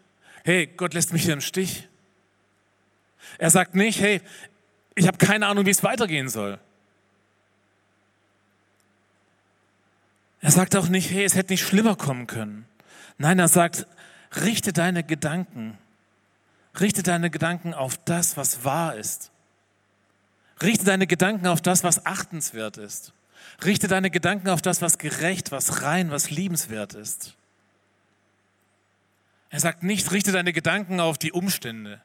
hey, 0.45 0.67
Gott 0.67 0.95
lässt 0.95 1.13
mich 1.13 1.25
hier 1.25 1.35
im 1.35 1.41
Stich. 1.41 1.89
Er 3.39 3.51
sagt 3.51 3.75
nicht, 3.75 4.01
hey, 4.01 4.21
ich 4.95 5.07
habe 5.07 5.19
keine 5.19 5.47
Ahnung, 5.47 5.67
wie 5.67 5.71
es 5.71 5.83
weitergehen 5.83 6.29
soll. 6.29 6.59
Er 10.45 10.51
sagt 10.51 10.77
auch 10.77 10.89
nicht, 10.89 11.11
hey, 11.11 11.25
es 11.25 11.37
hätte 11.37 11.55
nicht 11.55 11.67
schlimmer 11.67 11.97
kommen 11.97 12.27
können. 12.27 12.67
Nein, 13.17 13.39
er 13.39 13.49
sagt, 13.49 13.87
richte 14.43 14.75
deine 14.75 15.03
Gedanken, 15.03 15.79
richte 16.79 17.03
deine 17.03 17.31
Gedanken 17.31 17.73
auf 17.73 17.97
das, 18.05 18.37
was 18.37 18.63
wahr 18.63 18.95
ist. 18.95 19.31
Richte 20.61 20.85
deine 20.85 21.07
Gedanken 21.07 21.47
auf 21.47 21.63
das, 21.63 21.83
was 21.83 22.05
achtenswert 22.05 22.77
ist. 22.77 23.15
Richte 23.65 23.89
deine 23.89 24.11
Gedanken 24.11 24.51
auf 24.51 24.61
das, 24.61 24.83
was 24.83 24.99
gerecht, 24.99 25.51
was 25.51 25.81
rein, 25.81 26.11
was 26.11 26.29
liebenswert 26.29 26.93
ist. 26.93 27.37
Er 29.49 29.61
sagt 29.61 29.83
nicht, 29.83 30.13
richte 30.13 30.31
deine 30.31 30.53
Gedanken 30.53 31.01
auf 31.01 31.17
die 31.17 31.33
Umstände 31.33 32.03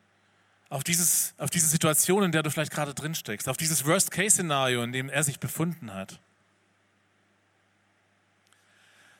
auf, 0.70 0.86
dieses, 0.86 1.34
auf 1.38 1.50
diese 1.50 1.68
Situation, 1.68 2.24
in 2.24 2.32
der 2.32 2.44
du 2.44 2.52
vielleicht 2.52 2.72
gerade 2.72 2.94
drin 2.94 3.16
steckst, 3.16 3.50
auf 3.50 3.58
dieses 3.58 3.86
Worst-Case-Szenario, 3.86 4.82
in 4.84 4.94
dem 4.94 5.10
er 5.10 5.24
sich 5.24 5.42
befunden 5.42 5.94
hat, 5.94 6.22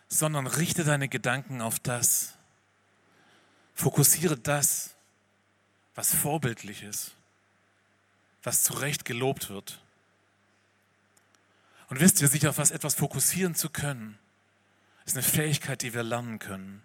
sondern 0.10 0.48
richte 0.48 0.84
deine 0.84 1.08
Gedanken 1.08 1.62
auf 1.62 1.80
das, 1.80 2.34
fokussiere 3.76 4.38
das, 4.38 4.96
was 5.96 6.14
vorbildlich 6.14 6.84
ist, 6.84 7.12
was 8.44 8.64
zu 8.64 8.74
Recht 8.74 9.06
gelobt 9.06 9.50
wird. 9.50 9.82
Und 11.88 12.00
wisst 12.00 12.22
ihr, 12.22 12.28
sich 12.28 12.48
auf 12.48 12.58
was 12.58 12.72
etwas 12.72 12.96
fokussieren 12.96 13.56
zu 13.56 13.70
können, 13.70 14.20
ist 15.06 15.16
eine 15.16 15.24
Fähigkeit, 15.24 15.82
die 15.82 15.94
wir 15.94 16.04
lernen 16.04 16.40
können. 16.40 16.84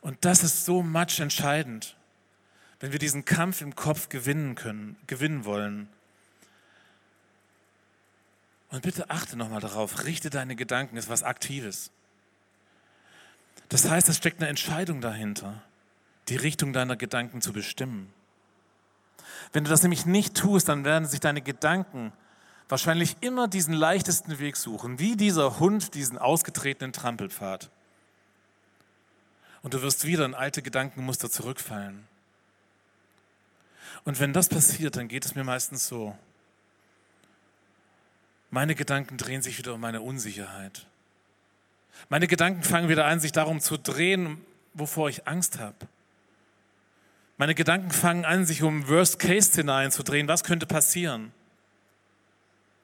Und 0.00 0.24
das 0.24 0.42
ist 0.42 0.64
so 0.64 0.82
much 0.82 1.18
entscheidend 1.18 1.96
wenn 2.80 2.92
wir 2.92 2.98
diesen 2.98 3.26
Kampf 3.26 3.60
im 3.60 3.76
Kopf 3.76 4.08
gewinnen 4.08 4.54
können, 4.54 4.96
gewinnen 5.06 5.44
wollen. 5.44 5.88
Und 8.70 8.82
bitte 8.82 9.10
achte 9.10 9.36
nochmal 9.36 9.60
darauf, 9.60 10.04
richte 10.04 10.30
deine 10.30 10.56
Gedanken, 10.56 10.96
ist 10.96 11.08
was 11.08 11.22
Aktives. 11.22 11.90
Das 13.70 13.88
heißt, 13.88 14.08
es 14.08 14.16
steckt 14.16 14.40
eine 14.40 14.48
Entscheidung 14.50 15.00
dahinter, 15.00 15.62
die 16.28 16.36
Richtung 16.36 16.72
deiner 16.72 16.96
Gedanken 16.96 17.40
zu 17.40 17.52
bestimmen. 17.52 18.12
Wenn 19.52 19.64
du 19.64 19.70
das 19.70 19.82
nämlich 19.82 20.06
nicht 20.06 20.36
tust, 20.36 20.68
dann 20.68 20.84
werden 20.84 21.06
sich 21.06 21.20
deine 21.20 21.40
Gedanken 21.40 22.12
wahrscheinlich 22.68 23.16
immer 23.20 23.48
diesen 23.48 23.72
leichtesten 23.72 24.38
Weg 24.38 24.56
suchen, 24.56 24.98
wie 24.98 25.16
dieser 25.16 25.58
Hund 25.60 25.94
diesen 25.94 26.18
ausgetretenen 26.18 26.92
Trampelpfad. 26.92 27.70
Und 29.62 29.74
du 29.74 29.82
wirst 29.82 30.04
wieder 30.04 30.24
in 30.24 30.34
alte 30.34 30.62
Gedankenmuster 30.62 31.30
zurückfallen. 31.30 32.06
Und 34.04 34.18
wenn 34.18 34.32
das 34.32 34.48
passiert, 34.48 34.96
dann 34.96 35.08
geht 35.08 35.24
es 35.24 35.34
mir 35.34 35.44
meistens 35.44 35.86
so. 35.86 36.16
Meine 38.50 38.74
Gedanken 38.74 39.16
drehen 39.16 39.42
sich 39.42 39.58
wieder 39.58 39.74
um 39.74 39.80
meine 39.80 40.00
Unsicherheit. 40.00 40.86
Meine 42.08 42.26
Gedanken 42.26 42.62
fangen 42.62 42.88
wieder 42.88 43.06
an, 43.06 43.20
sich 43.20 43.32
darum 43.32 43.60
zu 43.60 43.76
drehen, 43.76 44.40
wovor 44.74 45.08
ich 45.08 45.26
Angst 45.26 45.58
habe. 45.58 45.76
Meine 47.36 47.54
Gedanken 47.54 47.90
fangen 47.90 48.24
an, 48.24 48.44
sich 48.44 48.62
um 48.62 48.88
Worst-Case-Szenarien 48.88 49.90
zu 49.90 50.02
drehen. 50.02 50.28
Was 50.28 50.44
könnte 50.44 50.66
passieren? 50.66 51.32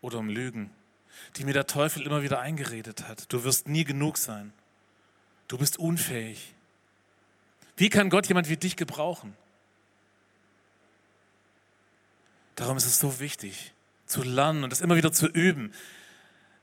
Oder 0.01 0.19
um 0.19 0.29
Lügen, 0.29 0.71
die 1.37 1.45
mir 1.45 1.53
der 1.53 1.67
Teufel 1.67 2.07
immer 2.07 2.23
wieder 2.23 2.41
eingeredet 2.41 3.07
hat. 3.07 3.33
Du 3.33 3.45
wirst 3.45 3.69
nie 3.69 3.85
genug 3.85 4.17
sein. 4.19 4.53
Du 5.49 5.59
bist 5.59 5.79
unfähig. 5.79 6.55
Wie 7.77 7.91
kann 7.91 8.09
Gott 8.09 8.27
jemand 8.29 8.49
wie 8.49 8.57
dich 8.57 8.77
gebrauchen? 8.77 9.37
Darum 12.55 12.79
ist 12.79 12.87
es 12.87 12.99
so 12.99 13.21
wichtig, 13.21 13.75
zu 14.07 14.23
lernen 14.23 14.65
und 14.65 14.71
das 14.71 14.81
immer 14.81 14.97
wieder 14.97 15.13
zu 15.13 15.27
üben. 15.27 15.75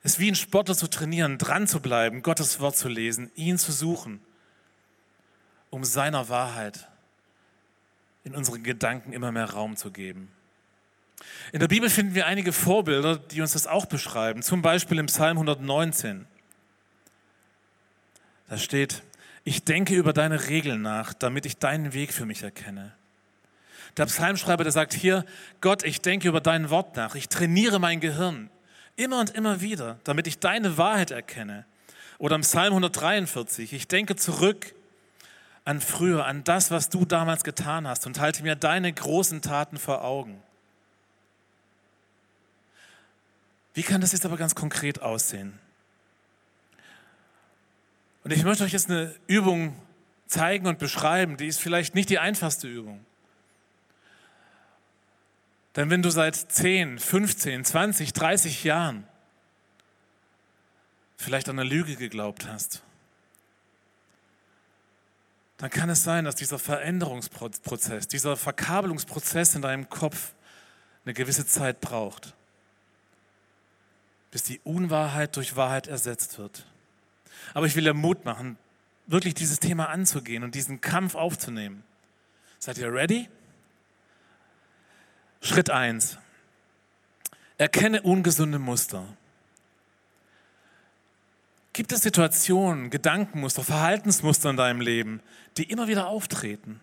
Es 0.04 0.14
ist 0.14 0.20
wie 0.20 0.30
ein 0.30 0.36
Sportler 0.36 0.76
zu 0.76 0.90
trainieren, 0.90 1.38
dran 1.38 1.66
zu 1.66 1.80
bleiben, 1.80 2.22
Gottes 2.24 2.60
Wort 2.60 2.76
zu 2.76 2.90
lesen, 2.90 3.32
ihn 3.36 3.58
zu 3.58 3.72
suchen, 3.72 4.20
um 5.70 5.86
seiner 5.86 6.28
Wahrheit 6.28 6.90
in 8.26 8.36
unseren 8.36 8.64
Gedanken 8.64 9.14
immer 9.14 9.32
mehr 9.32 9.50
Raum 9.50 9.78
zu 9.78 9.92
geben. 9.92 10.30
In 11.54 11.62
der 11.62 11.70
Bibel 11.70 11.90
finden 11.90 12.16
wir 12.16 12.26
einige 12.26 12.52
Vorbilder, 12.52 13.18
die 13.18 13.40
uns 13.40 13.54
das 13.54 13.66
auch 13.66 13.86
beschreiben. 13.86 14.42
Zum 14.42 14.62
Beispiel 14.62 15.00
im 15.00 15.06
Psalm 15.06 15.38
119. 15.38 16.26
Da 18.50 18.58
steht, 18.58 19.04
ich 19.46 19.64
denke 19.64 19.96
über 19.96 20.12
deine 20.12 20.50
Regeln 20.50 20.82
nach, 20.82 21.14
damit 21.14 21.46
ich 21.46 21.58
deinen 21.58 21.94
Weg 21.94 22.12
für 22.12 22.26
mich 22.26 22.44
erkenne. 22.44 22.94
Der 23.96 24.06
Psalmschreiber, 24.08 24.64
der 24.64 24.74
sagt 24.74 24.94
hier, 24.94 25.26
Gott, 25.62 25.84
ich 25.84 26.02
denke 26.02 26.28
über 26.28 26.42
dein 26.42 26.70
Wort 26.70 26.98
nach, 26.98 27.16
ich 27.16 27.30
trainiere 27.30 27.80
mein 27.80 28.02
Gehirn 28.02 28.50
immer 28.96 29.20
und 29.20 29.32
immer 29.32 29.62
wieder, 29.62 30.00
damit 30.04 30.28
ich 30.28 30.40
deine 30.40 30.78
Wahrheit 30.78 31.12
erkenne. 31.12 31.66
Oder 32.18 32.36
im 32.36 32.42
Psalm 32.42 32.74
143, 32.74 33.74
ich 33.74 33.88
denke 33.88 34.16
zurück 34.16 34.74
an 35.66 35.82
früher, 35.82 36.26
an 36.26 36.44
das, 36.44 36.72
was 36.72 36.90
du 36.90 37.06
damals 37.06 37.44
getan 37.44 37.88
hast 37.88 38.06
und 38.06 38.20
halte 38.20 38.44
mir 38.44 38.56
deine 38.56 38.92
großen 38.92 39.42
Taten 39.42 39.78
vor 39.78 40.04
Augen. 40.04 40.42
Wie 43.74 43.84
kann 43.84 44.02
das 44.02 44.12
jetzt 44.12 44.26
aber 44.26 44.38
ganz 44.38 44.56
konkret 44.56 45.02
aussehen? 45.02 45.58
Und 48.24 48.32
ich 48.32 48.44
möchte 48.44 48.64
euch 48.64 48.74
jetzt 48.74 48.90
eine 48.90 49.16
Übung 49.28 49.76
zeigen 50.28 50.68
und 50.68 50.80
beschreiben, 50.80 51.38
die 51.38 51.48
ist 51.48 51.60
vielleicht 51.60 51.96
nicht 51.96 52.10
die 52.10 52.20
einfachste 52.20 52.68
Übung. 52.68 53.04
Denn 55.76 55.90
wenn 55.90 56.02
du 56.02 56.12
seit 56.12 56.36
10, 56.36 57.00
15, 57.00 57.66
20, 57.66 58.14
30 58.14 58.64
Jahren 58.64 59.08
vielleicht 61.18 61.50
an 61.50 61.58
eine 61.58 61.68
Lüge 61.68 61.96
geglaubt 61.96 62.48
hast, 62.48 62.84
dann 65.58 65.70
kann 65.70 65.90
es 65.90 66.04
sein, 66.04 66.26
dass 66.26 66.36
dieser 66.36 66.60
Veränderungsprozess, 66.60 68.08
dieser 68.08 68.36
Verkabelungsprozess 68.36 69.56
in 69.56 69.62
deinem 69.62 69.90
Kopf 69.90 70.34
eine 71.06 71.14
gewisse 71.14 71.46
Zeit 71.46 71.80
braucht, 71.82 72.34
bis 74.30 74.44
die 74.44 74.60
Unwahrheit 74.64 75.36
durch 75.38 75.56
Wahrheit 75.56 75.88
ersetzt 75.88 76.38
wird. 76.38 76.66
Aber 77.54 77.66
ich 77.66 77.76
will 77.76 77.84
dir 77.84 77.94
Mut 77.94 78.26
machen, 78.26 78.58
wirklich 79.08 79.34
dieses 79.34 79.60
Thema 79.60 79.90
anzugehen 79.90 80.44
und 80.44 80.56
diesen 80.56 80.82
Kampf 80.82 81.16
aufzunehmen. 81.16 81.84
Seid 82.60 82.78
ihr 82.78 82.92
ready? 82.92 83.30
Schritt 85.44 85.70
1. 85.70 86.18
Erkenne 87.58 88.02
ungesunde 88.02 88.60
Muster. 88.60 89.06
Gibt 91.74 91.92
es 91.92 92.02
Situationen, 92.02 92.90
Gedankenmuster, 92.90 93.62
Verhaltensmuster 93.62 94.52
in 94.52 94.56
deinem 94.56 94.80
Leben, 94.80 95.22
die 95.58 95.64
immer 95.64 95.90
wieder 95.90 96.08
auftreten? 96.08 96.80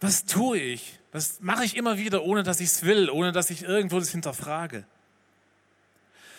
Was 0.00 0.24
tue 0.24 0.58
ich? 0.58 1.00
Was 1.10 1.40
mache 1.40 1.64
ich 1.64 1.76
immer 1.76 1.98
wieder, 1.98 2.22
ohne 2.22 2.44
dass 2.44 2.60
ich 2.60 2.68
es 2.68 2.84
will, 2.84 3.10
ohne 3.10 3.32
dass 3.32 3.50
ich 3.50 3.64
irgendwo 3.64 3.98
das 3.98 4.10
hinterfrage? 4.10 4.84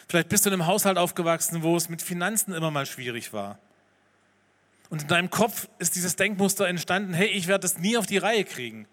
Vielleicht 0.08 0.30
bist 0.30 0.46
du 0.46 0.50
in 0.50 0.54
einem 0.54 0.68
Haushalt 0.68 0.98
aufgewachsen, 0.98 1.64
wo 1.64 1.76
es 1.76 1.90
mit 1.90 2.02
Finanzen 2.02 2.54
immer 2.54 2.72
mal 2.72 2.86
schwierig 2.86 3.34
war. 3.34 3.60
Und 4.90 5.02
in 5.02 5.08
deinem 5.10 5.30
Kopf 5.30 5.68
ist 5.80 5.96
dieses 5.96 6.16
Denkmuster 6.16 6.66
entstanden, 6.66 7.14
hey, 7.14 7.28
ich 7.28 7.48
werde 7.48 7.64
das 7.64 7.78
nie 7.78 7.98
auf 7.98 8.06
die 8.06 8.18
Reihe 8.18 8.46
kriegen. 8.46 8.88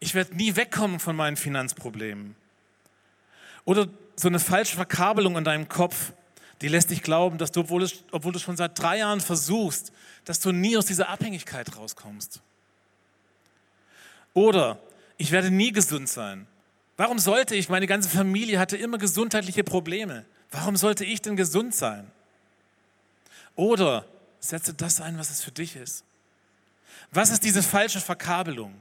Ich 0.00 0.14
werde 0.14 0.36
nie 0.36 0.56
wegkommen 0.56 1.00
von 1.00 1.16
meinen 1.16 1.36
Finanzproblemen. 1.36 2.36
Oder 3.64 3.88
so 4.16 4.28
eine 4.28 4.38
falsche 4.38 4.76
Verkabelung 4.76 5.36
in 5.36 5.44
deinem 5.44 5.68
Kopf, 5.68 6.12
die 6.60 6.68
lässt 6.68 6.90
dich 6.90 7.02
glauben, 7.02 7.38
dass 7.38 7.52
du, 7.52 7.60
obwohl, 7.60 7.82
es, 7.82 8.04
obwohl 8.10 8.32
du 8.32 8.38
schon 8.38 8.56
seit 8.56 8.78
drei 8.78 8.98
Jahren 8.98 9.20
versuchst, 9.20 9.92
dass 10.24 10.40
du 10.40 10.52
nie 10.52 10.76
aus 10.76 10.86
dieser 10.86 11.08
Abhängigkeit 11.08 11.76
rauskommst. 11.76 12.40
Oder 14.34 14.78
ich 15.16 15.30
werde 15.30 15.50
nie 15.50 15.72
gesund 15.72 16.08
sein. 16.08 16.46
Warum 16.96 17.18
sollte 17.18 17.54
ich? 17.54 17.68
Meine 17.68 17.86
ganze 17.86 18.08
Familie 18.08 18.58
hatte 18.58 18.76
immer 18.76 18.98
gesundheitliche 18.98 19.62
Probleme. 19.62 20.24
Warum 20.50 20.76
sollte 20.76 21.04
ich 21.04 21.22
denn 21.22 21.36
gesund 21.36 21.74
sein? 21.74 22.10
Oder 23.54 24.04
setze 24.40 24.74
das 24.74 25.00
ein, 25.00 25.18
was 25.18 25.30
es 25.30 25.42
für 25.42 25.52
dich 25.52 25.76
ist. 25.76 26.04
Was 27.10 27.30
ist 27.30 27.44
diese 27.44 27.62
falsche 27.62 28.00
Verkabelung? 28.00 28.74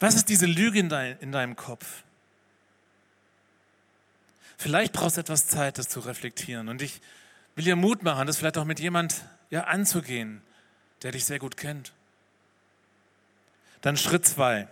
Was 0.00 0.14
ist 0.14 0.30
diese 0.30 0.46
Lüge 0.46 0.80
in, 0.80 0.88
dein, 0.88 1.18
in 1.20 1.30
deinem 1.30 1.56
Kopf? 1.56 2.02
Vielleicht 4.56 4.92
brauchst 4.92 5.16
du 5.16 5.20
etwas 5.20 5.46
Zeit, 5.46 5.78
das 5.78 5.88
zu 5.88 6.00
reflektieren. 6.00 6.68
Und 6.68 6.82
ich 6.82 7.00
will 7.54 7.64
dir 7.64 7.76
Mut 7.76 8.02
machen, 8.02 8.26
das 8.26 8.38
vielleicht 8.38 8.58
auch 8.58 8.64
mit 8.64 8.80
jemand 8.80 9.22
ja, 9.50 9.64
anzugehen, 9.64 10.42
der 11.02 11.12
dich 11.12 11.24
sehr 11.24 11.38
gut 11.38 11.56
kennt. 11.56 11.92
Dann 13.82 13.96
Schritt 13.96 14.26
zwei. 14.26 14.68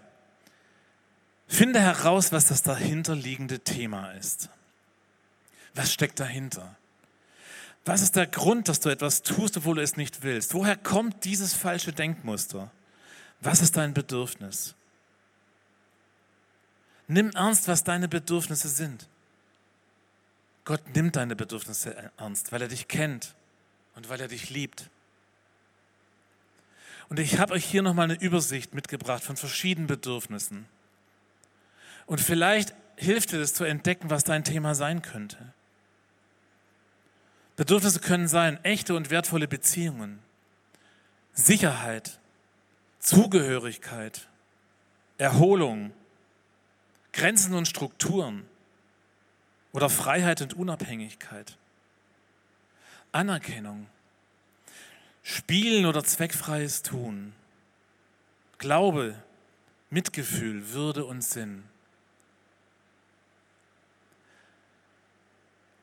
Finde 1.47 1.81
heraus, 1.81 2.33
was 2.33 2.47
das 2.47 2.63
dahinterliegende 2.63 3.61
Thema 3.61 4.13
ist. 4.13 4.49
Was 5.75 5.93
steckt 5.93 6.21
dahinter? 6.21 6.77
Was 7.85 8.03
ist 8.03 8.17
der 8.17 8.27
Grund, 8.27 8.69
dass 8.69 8.81
du 8.81 8.91
etwas 8.91 9.23
tust, 9.23 9.57
obwohl 9.57 9.77
du 9.77 9.83
es 9.83 9.97
nicht 9.97 10.23
willst? 10.23 10.53
Woher 10.53 10.77
kommt 10.77 11.25
dieses 11.25 11.55
falsche 11.55 11.93
Denkmuster? 11.93 12.71
Was 13.41 13.63
ist 13.63 13.77
dein 13.77 13.95
Bedürfnis? 13.95 14.75
Nimm 17.09 17.31
ernst, 17.31 17.69
was 17.69 17.85
deine 17.85 18.07
Bedürfnisse 18.07 18.69
sind. 18.69 19.09
Gott 20.65 20.95
nimmt 20.95 21.17
deine 21.17 21.35
Bedürfnisse 21.35 22.13
ernst, 22.19 22.53
weil 22.53 22.61
er 22.61 22.69
dich 22.69 22.87
kennt 22.87 23.35
und 23.95 24.11
weil 24.11 24.21
er 24.21 24.29
dich 24.29 24.51
liebt. 24.51 24.91
Und 27.09 27.19
ich 27.19 27.39
habe 27.39 27.55
euch 27.55 27.65
hier 27.65 27.81
nochmal 27.81 28.05
eine 28.05 28.21
Übersicht 28.21 28.75
mitgebracht 28.75 29.25
von 29.25 29.39
verschiedenen 29.39 29.87
Bedürfnissen. 29.87 30.67
Und 32.05 32.21
vielleicht 32.21 32.75
hilft 32.97 33.33
dir 33.33 33.39
das 33.39 33.55
zu 33.55 33.65
entdecken, 33.65 34.11
was 34.11 34.25
dein 34.25 34.45
Thema 34.45 34.75
sein 34.75 35.01
könnte. 35.01 35.55
Bedürfnisse 37.57 38.01
können 38.01 38.29
sein 38.29 38.63
echte 38.65 38.95
und 38.95 39.11
wertvolle 39.11 39.49
Beziehungen, 39.49 40.19
Sicherheit, 41.33 42.21
Zugehörigkeit, 43.01 44.29
Erholung, 45.17 45.93
Grenzen 47.13 47.55
und 47.55 47.67
Strukturen 47.67 48.47
oder 49.73 49.91
Freiheit 49.91 50.41
und 50.43 50.55
Unabhängigkeit, 50.55 51.57
Anerkennung, 53.13 53.87
Spielen 55.23 55.87
oder 55.87 56.05
zweckfreies 56.05 56.83
Tun, 56.83 57.33
Glaube, 58.59 59.23
Mitgefühl, 59.91 60.71
Würde 60.71 61.05
und 61.05 61.23
Sinn. 61.23 61.65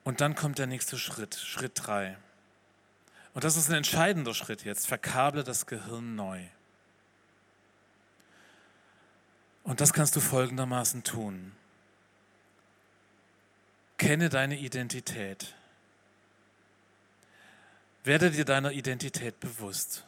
Und 0.04 0.22
dann 0.22 0.36
kommt 0.36 0.60
der 0.60 0.68
nächste 0.68 0.98
Schritt, 0.98 1.36
Schritt 1.36 1.72
drei. 1.76 2.18
Und 3.34 3.44
das 3.44 3.58
ist 3.58 3.70
ein 3.70 3.76
entscheidender 3.76 4.34
Schritt 4.34 4.64
jetzt. 4.64 4.88
Verkable 4.88 5.44
das 5.44 5.66
Gehirn 5.66 6.16
neu. 6.16 6.46
Und 9.66 9.82
das 9.82 9.94
kannst 9.94 10.16
du 10.16 10.22
folgendermaßen 10.22 11.04
tun. 11.04 11.52
Kenne 13.98 14.30
deine 14.30 14.58
Identität. 14.58 15.56
Werde 18.04 18.30
dir 18.30 18.46
deiner 18.46 18.72
Identität 18.72 19.40
bewusst. 19.40 20.06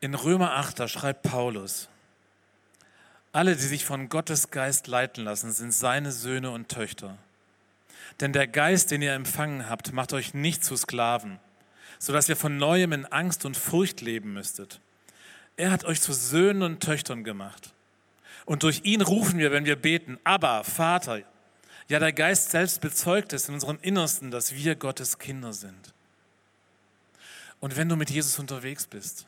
In 0.00 0.14
Römer 0.14 0.52
8, 0.52 0.78
da 0.78 0.88
schreibt 0.88 1.22
Paulus, 1.24 1.88
alle, 3.32 3.54
die 3.54 3.62
sich 3.62 3.84
von 3.84 4.08
Gottes 4.08 4.50
Geist 4.50 4.86
leiten 4.86 5.24
lassen, 5.24 5.52
sind 5.52 5.72
seine 5.72 6.12
Söhne 6.12 6.50
und 6.50 6.68
Töchter. 6.68 7.18
Denn 8.20 8.32
der 8.32 8.46
Geist, 8.46 8.90
den 8.90 9.02
ihr 9.02 9.14
empfangen 9.14 9.68
habt, 9.68 9.92
macht 9.92 10.12
euch 10.12 10.34
nicht 10.34 10.64
zu 10.64 10.76
Sklaven, 10.76 11.38
sodass 11.98 12.28
ihr 12.28 12.36
von 12.36 12.56
neuem 12.56 12.92
in 12.92 13.06
Angst 13.06 13.44
und 13.44 13.56
Furcht 13.56 14.00
leben 14.00 14.32
müsstet. 14.32 14.80
Er 15.60 15.70
hat 15.70 15.84
euch 15.84 16.00
zu 16.00 16.14
Söhnen 16.14 16.62
und 16.62 16.80
Töchtern 16.80 17.22
gemacht. 17.22 17.74
Und 18.46 18.62
durch 18.62 18.80
ihn 18.84 19.02
rufen 19.02 19.38
wir, 19.38 19.52
wenn 19.52 19.66
wir 19.66 19.76
beten, 19.76 20.18
aber 20.24 20.64
Vater. 20.64 21.20
Ja, 21.86 21.98
der 21.98 22.14
Geist 22.14 22.50
selbst 22.50 22.80
bezeugt 22.80 23.34
es 23.34 23.46
in 23.46 23.52
unserem 23.52 23.78
Innersten, 23.82 24.30
dass 24.30 24.54
wir 24.54 24.74
Gottes 24.74 25.18
Kinder 25.18 25.52
sind. 25.52 25.92
Und 27.60 27.76
wenn 27.76 27.90
du 27.90 27.96
mit 27.96 28.08
Jesus 28.08 28.38
unterwegs 28.38 28.86
bist, 28.86 29.26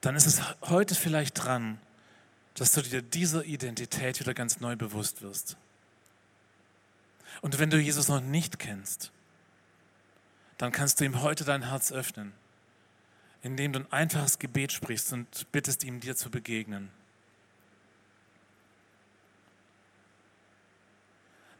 dann 0.00 0.16
ist 0.16 0.26
es 0.26 0.42
heute 0.62 0.96
vielleicht 0.96 1.44
dran, 1.44 1.78
dass 2.54 2.72
du 2.72 2.82
dir 2.82 3.00
dieser 3.00 3.44
Identität 3.44 4.18
wieder 4.18 4.34
ganz 4.34 4.58
neu 4.58 4.74
bewusst 4.74 5.22
wirst. 5.22 5.56
Und 7.42 7.60
wenn 7.60 7.70
du 7.70 7.78
Jesus 7.78 8.08
noch 8.08 8.20
nicht 8.20 8.58
kennst, 8.58 9.12
dann 10.58 10.72
kannst 10.72 10.98
du 10.98 11.04
ihm 11.04 11.22
heute 11.22 11.44
dein 11.44 11.68
Herz 11.68 11.92
öffnen 11.92 12.32
indem 13.44 13.74
du 13.74 13.80
ein 13.80 13.92
einfaches 13.92 14.38
Gebet 14.38 14.72
sprichst 14.72 15.12
und 15.12 15.52
bittest 15.52 15.84
ihm, 15.84 16.00
dir 16.00 16.16
zu 16.16 16.30
begegnen. 16.30 16.88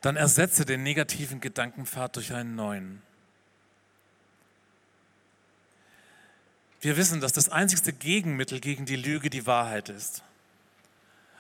Dann 0.00 0.16
ersetze 0.16 0.64
den 0.64 0.82
negativen 0.82 1.40
Gedankenpfad 1.40 2.16
durch 2.16 2.32
einen 2.32 2.56
neuen. 2.56 3.02
Wir 6.80 6.96
wissen, 6.96 7.20
dass 7.20 7.32
das 7.32 7.50
einzigste 7.50 7.92
Gegenmittel 7.92 8.60
gegen 8.60 8.86
die 8.86 8.96
Lüge 8.96 9.28
die 9.28 9.46
Wahrheit 9.46 9.90
ist. 9.90 10.22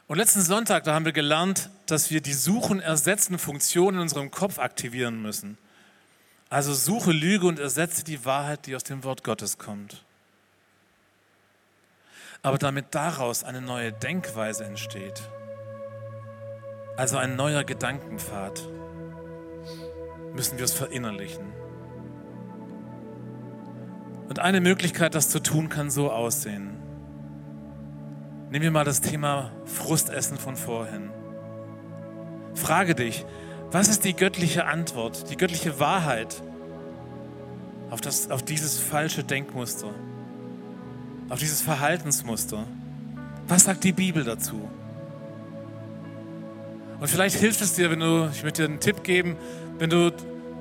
Und 0.08 0.18
letzten 0.18 0.42
Sonntag, 0.42 0.84
da 0.84 0.94
haben 0.94 1.06
wir 1.06 1.12
gelernt, 1.12 1.70
dass 1.86 2.10
wir 2.10 2.20
die 2.20 2.34
Suchen, 2.34 2.80
Ersetzen 2.80 3.38
Funktion 3.38 3.94
in 3.94 4.00
unserem 4.00 4.30
Kopf 4.30 4.58
aktivieren 4.58 5.22
müssen. 5.22 5.56
Also 6.50 6.74
suche 6.74 7.12
Lüge 7.12 7.46
und 7.46 7.58
ersetze 7.58 8.04
die 8.04 8.26
Wahrheit, 8.26 8.66
die 8.66 8.76
aus 8.76 8.84
dem 8.84 9.04
Wort 9.04 9.24
Gottes 9.24 9.56
kommt 9.56 10.04
aber 12.44 12.58
damit 12.58 12.94
daraus 12.94 13.42
eine 13.42 13.62
neue 13.62 13.90
Denkweise 13.90 14.64
entsteht. 14.64 15.22
Also 16.96 17.16
ein 17.16 17.36
neuer 17.36 17.64
Gedankenpfad. 17.64 18.68
müssen 20.34 20.58
wir 20.58 20.64
es 20.64 20.74
verinnerlichen. 20.74 21.52
Und 24.28 24.40
eine 24.40 24.60
Möglichkeit, 24.60 25.14
das 25.14 25.30
zu 25.30 25.40
tun, 25.40 25.68
kann 25.68 25.90
so 25.90 26.10
aussehen. 26.10 26.76
Nehmen 28.50 28.62
wir 28.62 28.70
mal 28.70 28.84
das 28.84 29.00
Thema 29.00 29.50
Frustessen 29.64 30.36
von 30.36 30.56
vorhin. 30.56 31.10
Frage 32.54 32.94
dich, 32.94 33.24
was 33.70 33.88
ist 33.88 34.04
die 34.04 34.14
göttliche 34.14 34.66
Antwort, 34.66 35.30
die 35.30 35.36
göttliche 35.36 35.80
Wahrheit 35.80 36.42
auf, 37.90 38.00
das, 38.00 38.30
auf 38.30 38.42
dieses 38.42 38.78
falsche 38.78 39.24
Denkmuster, 39.24 39.94
auf 41.28 41.38
dieses 41.38 41.60
Verhaltensmuster? 41.62 42.64
Was 43.48 43.64
sagt 43.64 43.84
die 43.84 43.92
Bibel 43.92 44.24
dazu? 44.24 44.68
Und 47.00 47.08
vielleicht 47.08 47.36
hilft 47.36 47.60
es 47.60 47.74
dir, 47.74 47.90
wenn 47.90 48.00
du, 48.00 48.30
ich 48.32 48.42
möchte 48.42 48.62
dir 48.62 48.68
einen 48.68 48.80
Tipp 48.80 49.02
geben, 49.02 49.36
wenn 49.78 49.90
du 49.90 50.10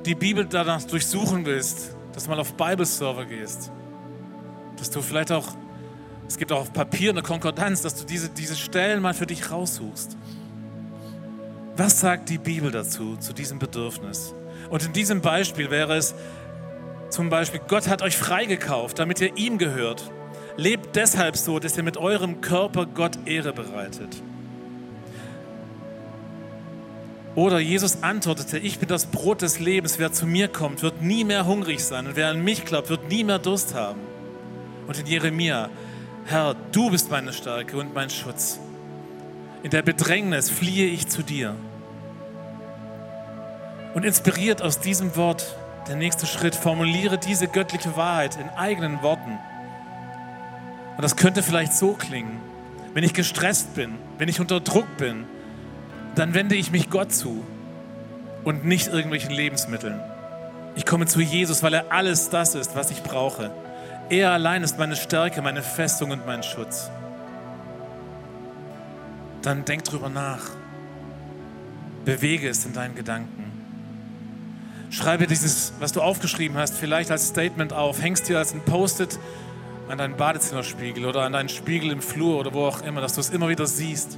die 0.06 0.16
Bibel 0.16 0.46
danach 0.46 0.84
durchsuchen 0.84 1.46
willst, 1.46 1.96
dass 2.14 2.26
du 2.26 2.30
mal 2.30 2.40
auf 2.40 2.54
Bible-Server 2.54 3.26
gehst. 3.26 3.72
Dass 4.78 4.90
du 4.90 5.02
vielleicht 5.02 5.32
auch, 5.32 5.48
es 6.28 6.38
gibt 6.38 6.52
auch 6.52 6.62
auf 6.62 6.74
Papier 6.74 7.12
eine 7.12 7.22
Konkordanz, 7.22 7.82
dass 7.82 7.96
du 7.96 8.06
diese, 8.06 8.30
diese 8.30 8.56
Stellen 8.56 9.02
mal 9.02 9.14
für 9.14 9.26
dich 9.26 9.52
raussuchst. 9.52 10.18
Was 11.78 12.00
sagt 12.00 12.30
die 12.30 12.38
Bibel 12.38 12.72
dazu, 12.72 13.16
zu 13.18 13.34
diesem 13.34 13.60
Bedürfnis? 13.60 14.34
Und 14.70 14.86
in 14.86 14.94
diesem 14.94 15.22
Beispiel 15.22 15.72
wäre 15.72 15.96
es 15.96 16.14
zum 17.10 17.30
Beispiel, 17.30 17.62
Gott 17.68 17.88
hat 17.88 18.02
euch 18.02 18.18
freigekauft, 18.18 19.00
damit 19.00 19.22
ihr 19.22 19.38
ihm 19.38 19.58
gehört. 19.58 20.12
Lebt 20.56 20.96
deshalb 20.96 21.36
so, 21.36 21.60
dass 21.60 21.78
ihr 21.78 21.84
mit 21.84 21.98
eurem 21.98 22.42
Körper 22.42 22.86
Gott 22.86 23.18
Ehre 23.26 23.54
bereitet. 23.54 24.22
Oder 27.36 27.60
Jesus 27.60 28.04
antwortete, 28.04 28.60
ich 28.60 28.78
bin 28.78 28.88
das 28.88 29.08
Brot 29.08 29.42
des 29.42 29.60
Lebens, 29.60 29.98
wer 29.98 30.12
zu 30.12 30.28
mir 30.28 30.48
kommt, 30.48 30.84
wird 30.84 31.02
nie 31.02 31.24
mehr 31.24 31.48
hungrig 31.48 31.84
sein 31.84 32.06
und 32.06 32.16
wer 32.16 32.28
an 32.28 32.44
mich 32.44 32.64
glaubt, 32.64 32.92
wird 32.92 33.10
nie 33.10 33.24
mehr 33.24 33.40
Durst 33.40 33.74
haben. 33.74 34.00
Und 34.88 35.00
in 35.00 35.08
Jeremia, 35.08 35.70
Herr, 36.26 36.56
du 36.72 36.92
bist 36.92 37.10
meine 37.10 37.34
Stärke 37.34 37.78
und 37.78 37.96
mein 37.96 38.12
Schutz. 38.12 38.60
In 39.64 39.72
der 39.72 39.82
Bedrängnis 39.82 40.52
fliehe 40.52 40.86
ich 40.86 41.08
zu 41.08 41.24
dir. 41.24 41.56
Und 43.96 44.06
inspiriert 44.06 44.62
aus 44.62 44.80
diesem 44.80 45.16
Wort, 45.16 45.56
der 45.88 45.96
nächste 45.96 46.28
Schritt, 46.28 46.56
formuliere 46.56 47.18
diese 47.18 47.48
göttliche 47.48 47.96
Wahrheit 47.98 48.38
in 48.38 48.50
eigenen 48.50 49.02
Worten. 49.02 49.40
Und 50.96 51.02
das 51.04 51.16
könnte 51.16 51.44
vielleicht 51.44 51.74
so 51.74 51.94
klingen, 51.94 52.40
wenn 52.94 53.04
ich 53.04 53.14
gestresst 53.14 53.74
bin, 53.76 53.96
wenn 54.18 54.30
ich 54.30 54.40
unter 54.40 54.60
Druck 54.60 54.98
bin, 54.98 55.26
dann 56.16 56.34
wende 56.34 56.56
ich 56.56 56.72
mich 56.72 56.90
Gott 56.90 57.12
zu 57.12 57.44
und 58.44 58.66
nicht 58.66 58.88
irgendwelchen 58.88 59.32
Lebensmitteln. 59.32 60.00
Ich 60.76 60.86
komme 60.86 61.06
zu 61.06 61.22
Jesus, 61.22 61.64
weil 61.64 61.74
er 61.74 61.92
alles 61.92 62.30
das 62.30 62.56
ist, 62.56 62.76
was 62.76 62.92
ich 62.92 63.04
brauche. 63.04 63.52
Er 64.10 64.32
allein 64.32 64.64
ist 64.64 64.78
meine 64.78 64.96
Stärke, 64.96 65.42
meine 65.42 65.62
Festung 65.62 66.12
und 66.12 66.26
mein 66.26 66.44
Schutz. 66.44 66.90
Dann 69.42 69.66
denk 69.66 69.84
drüber 69.84 70.10
nach. 70.10 70.42
Bewege 72.06 72.50
es 72.50 72.66
in 72.66 72.74
deinen 72.74 72.96
Gedanken. 72.96 73.52
Schreibe 74.90 75.26
dieses, 75.26 75.74
was 75.80 75.92
du 75.92 76.02
aufgeschrieben 76.02 76.58
hast, 76.58 76.76
vielleicht 76.76 77.12
als 77.12 77.30
Statement 77.30 77.74
auf. 77.74 78.02
Hängst 78.02 78.30
dir 78.30 78.38
als 78.38 78.54
ein 78.54 78.62
Post-it 78.62 79.18
an 79.94 80.00
deinen 80.00 80.18
Badezimmerspiegel 80.18 81.06
oder 81.06 81.22
an 81.22 81.34
deinen 81.34 81.50
Spiegel 81.50 81.92
im 81.92 82.02
Flur 82.02 82.40
oder 82.40 82.54
wo 82.54 82.66
auch 82.66 82.82
immer, 82.82 83.00
dass 83.00 83.14
du 83.14 83.22
es 83.22 83.30
immer 83.30 83.48
wieder 83.48 83.66
siehst. 83.66 84.18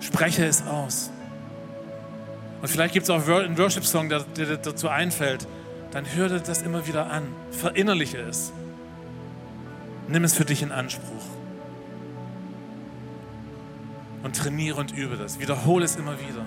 Spreche 0.00 0.44
es 0.44 0.66
aus. 0.66 1.10
Und 2.60 2.68
vielleicht 2.68 2.92
gibt 2.92 3.04
es 3.04 3.10
auch 3.10 3.26
einen 3.26 3.56
Worship-Song, 3.56 4.08
der 4.08 4.20
dir 4.20 4.56
dazu 4.56 4.88
einfällt. 4.88 5.46
Dann 5.92 6.04
hör 6.14 6.28
dir 6.28 6.40
das 6.40 6.62
immer 6.62 6.86
wieder 6.86 7.10
an. 7.10 7.22
Verinnerliche 7.50 8.18
es. 8.18 8.52
Nimm 10.08 10.24
es 10.24 10.34
für 10.34 10.44
dich 10.44 10.62
in 10.62 10.72
Anspruch. 10.72 11.24
Und 14.22 14.36
trainiere 14.36 14.80
und 14.80 14.92
übe 14.92 15.16
das. 15.16 15.38
Wiederhole 15.38 15.84
es 15.84 15.96
immer 15.96 16.18
wieder. 16.18 16.44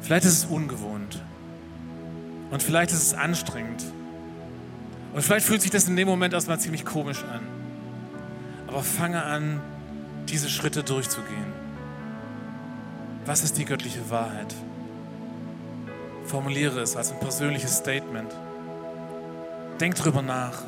Vielleicht 0.00 0.24
ist 0.24 0.38
es 0.38 0.44
ungewohnt. 0.46 1.22
Und 2.50 2.62
vielleicht 2.62 2.92
ist 2.92 3.02
es 3.02 3.14
anstrengend. 3.14 3.84
Und 5.12 5.22
vielleicht 5.22 5.46
fühlt 5.46 5.62
sich 5.62 5.70
das 5.70 5.88
in 5.88 5.96
dem 5.96 6.08
Moment 6.08 6.34
erstmal 6.34 6.58
ziemlich 6.58 6.84
komisch 6.84 7.22
an. 7.24 7.40
Aber 8.66 8.82
fange 8.82 9.22
an, 9.22 9.60
diese 10.28 10.48
Schritte 10.48 10.82
durchzugehen. 10.82 11.52
Was 13.26 13.44
ist 13.44 13.56
die 13.58 13.64
göttliche 13.64 14.10
Wahrheit? 14.10 14.54
Formuliere 16.26 16.80
es 16.80 16.96
als 16.96 17.12
ein 17.12 17.20
persönliches 17.20 17.76
Statement. 17.76 18.30
Denk 19.80 19.94
drüber 19.94 20.22
nach. 20.22 20.62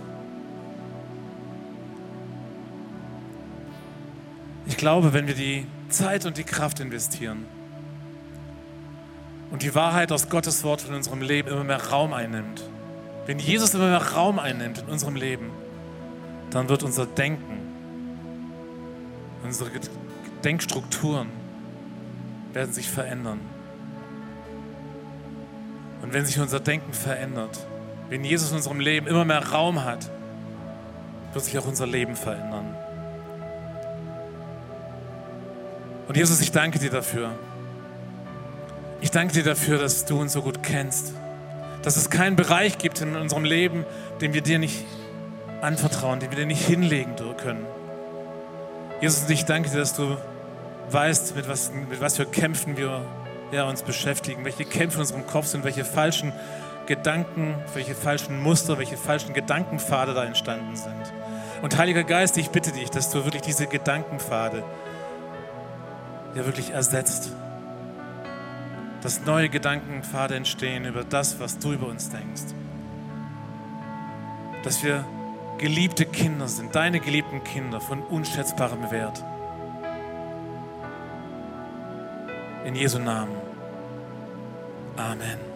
Ich 4.67 4.77
glaube, 4.77 5.13
wenn 5.13 5.27
wir 5.27 5.35
die 5.35 5.67
Zeit 5.89 6.27
und 6.27 6.37
die 6.37 6.45
Kraft 6.45 6.81
investieren 6.81 7.47
und 9.57 9.63
die 9.63 9.75
Wahrheit 9.75 10.13
aus 10.13 10.29
Gottes 10.29 10.65
Wort 10.65 10.85
in 10.87 10.93
unserem 10.93 11.23
Leben 11.23 11.49
immer 11.49 11.65
mehr 11.65 11.83
Raum 11.83 12.13
einnimmt, 12.13 12.63
wenn 13.25 13.39
Jesus 13.39 13.73
immer 13.73 13.89
mehr 13.89 14.13
Raum 14.13 14.39
einnimmt 14.39 14.81
in 14.81 14.85
unserem 14.85 15.17
Leben, 15.17 15.51
dann 16.51 16.69
wird 16.69 16.83
unser 16.83 17.07
Denken 17.07 17.57
Unsere 19.43 19.71
Denkstrukturen 20.45 21.29
werden 22.53 22.75
sich 22.75 22.91
verändern. 22.91 23.41
Und 26.03 26.13
wenn 26.13 26.27
sich 26.27 26.39
unser 26.39 26.61
Denken 26.61 26.93
verändert, 26.93 27.67
wenn 28.11 28.25
Jesus 28.25 28.51
in 28.51 28.57
unserem 28.57 28.81
Leben 28.81 29.07
immer 29.07 29.25
mehr 29.25 29.53
Raum 29.53 29.85
hat, 29.85 30.11
wird 31.33 31.47
sich 31.47 31.59
auch 31.59 31.67
unser 31.67 31.87
Leben 31.87 32.15
verändern. 32.15 32.75
Und 36.09 36.15
Jesus, 36.15 36.43
ich 36.43 36.53
danke 36.53 36.79
dir 36.79 36.91
dafür. 36.91 37.31
Ich 39.01 39.11
danke 39.11 39.35
dir 39.35 39.45
dafür, 39.45 39.79
dass 39.79 40.05
du 40.05 40.21
uns 40.21 40.33
so 40.33 40.43
gut 40.43 40.63
kennst. 40.63 41.13
Dass 41.83 41.97
es 41.97 42.11
keinen 42.11 42.37
Bereich 42.37 42.79
gibt 42.79 43.01
in 43.01 43.15
unserem 43.15 43.45
Leben, 43.45 43.85
den 44.21 44.33
wir 44.33 44.41
dir 44.41 44.59
nicht 44.59 44.85
anvertrauen, 45.61 46.21
den 46.21 46.31
wir 46.31 46.39
dir 46.39 46.47
nicht 46.47 46.65
hinlegen 46.65 47.15
können. 47.37 47.67
Jesus, 49.01 49.29
ich 49.29 49.45
danke 49.45 49.71
dir, 49.71 49.79
dass 49.79 49.95
du 49.95 50.17
weißt, 50.91 51.37
mit 51.37 51.49
was, 51.49 51.71
mit 51.73 52.01
was 52.01 52.17
für 52.17 52.27
Kämpfen 52.27 52.77
wir 52.77 53.03
ja, 53.53 53.69
uns 53.69 53.83
beschäftigen, 53.83 54.45
welche 54.45 54.65
Kämpfe 54.65 54.97
in 54.97 55.01
unserem 55.03 55.27
Kopf 55.27 55.47
sind, 55.47 55.65
welche 55.65 55.85
falschen 55.85 56.33
Gedanken, 56.87 57.55
welche 57.75 57.95
falschen 57.95 58.43
Muster, 58.43 58.79
welche 58.79 58.97
falschen 58.97 59.35
Gedankenpfade 59.35 60.15
da 60.15 60.25
entstanden 60.25 60.77
sind. 60.77 61.13
Und 61.63 61.77
Heiliger 61.77 62.05
Geist, 62.05 62.37
ich 62.39 62.51
bitte 62.51 62.73
dich, 62.73 62.91
dass 62.91 63.11
du 63.11 63.25
wirklich 63.25 63.43
diese 63.43 63.67
Gedankenpfade 63.67 64.63
ja 66.35 66.47
wirklich 66.47 66.71
ersetzt. 66.71 67.31
Dass 69.03 69.25
neue 69.25 69.49
Gedankenpfade 69.49 70.35
entstehen 70.35 70.85
über 70.85 71.05
das, 71.05 71.39
was 71.39 71.59
du 71.59 71.73
über 71.73 71.87
uns 71.87 72.11
denkst. 72.11 72.55
Dass 74.63 74.83
wir 74.83 75.05
geliebte 75.59 76.07
Kinder 76.07 76.49
sind, 76.49 76.75
deine 76.75 77.01
geliebten 77.01 77.43
Kinder 77.45 77.81
von 77.81 78.03
unschätzbarem 78.03 78.91
Wert. 78.91 79.25
In 82.65 82.75
Jesu 82.75 82.99
Namen. 82.99 83.37
Amen. 84.97 85.56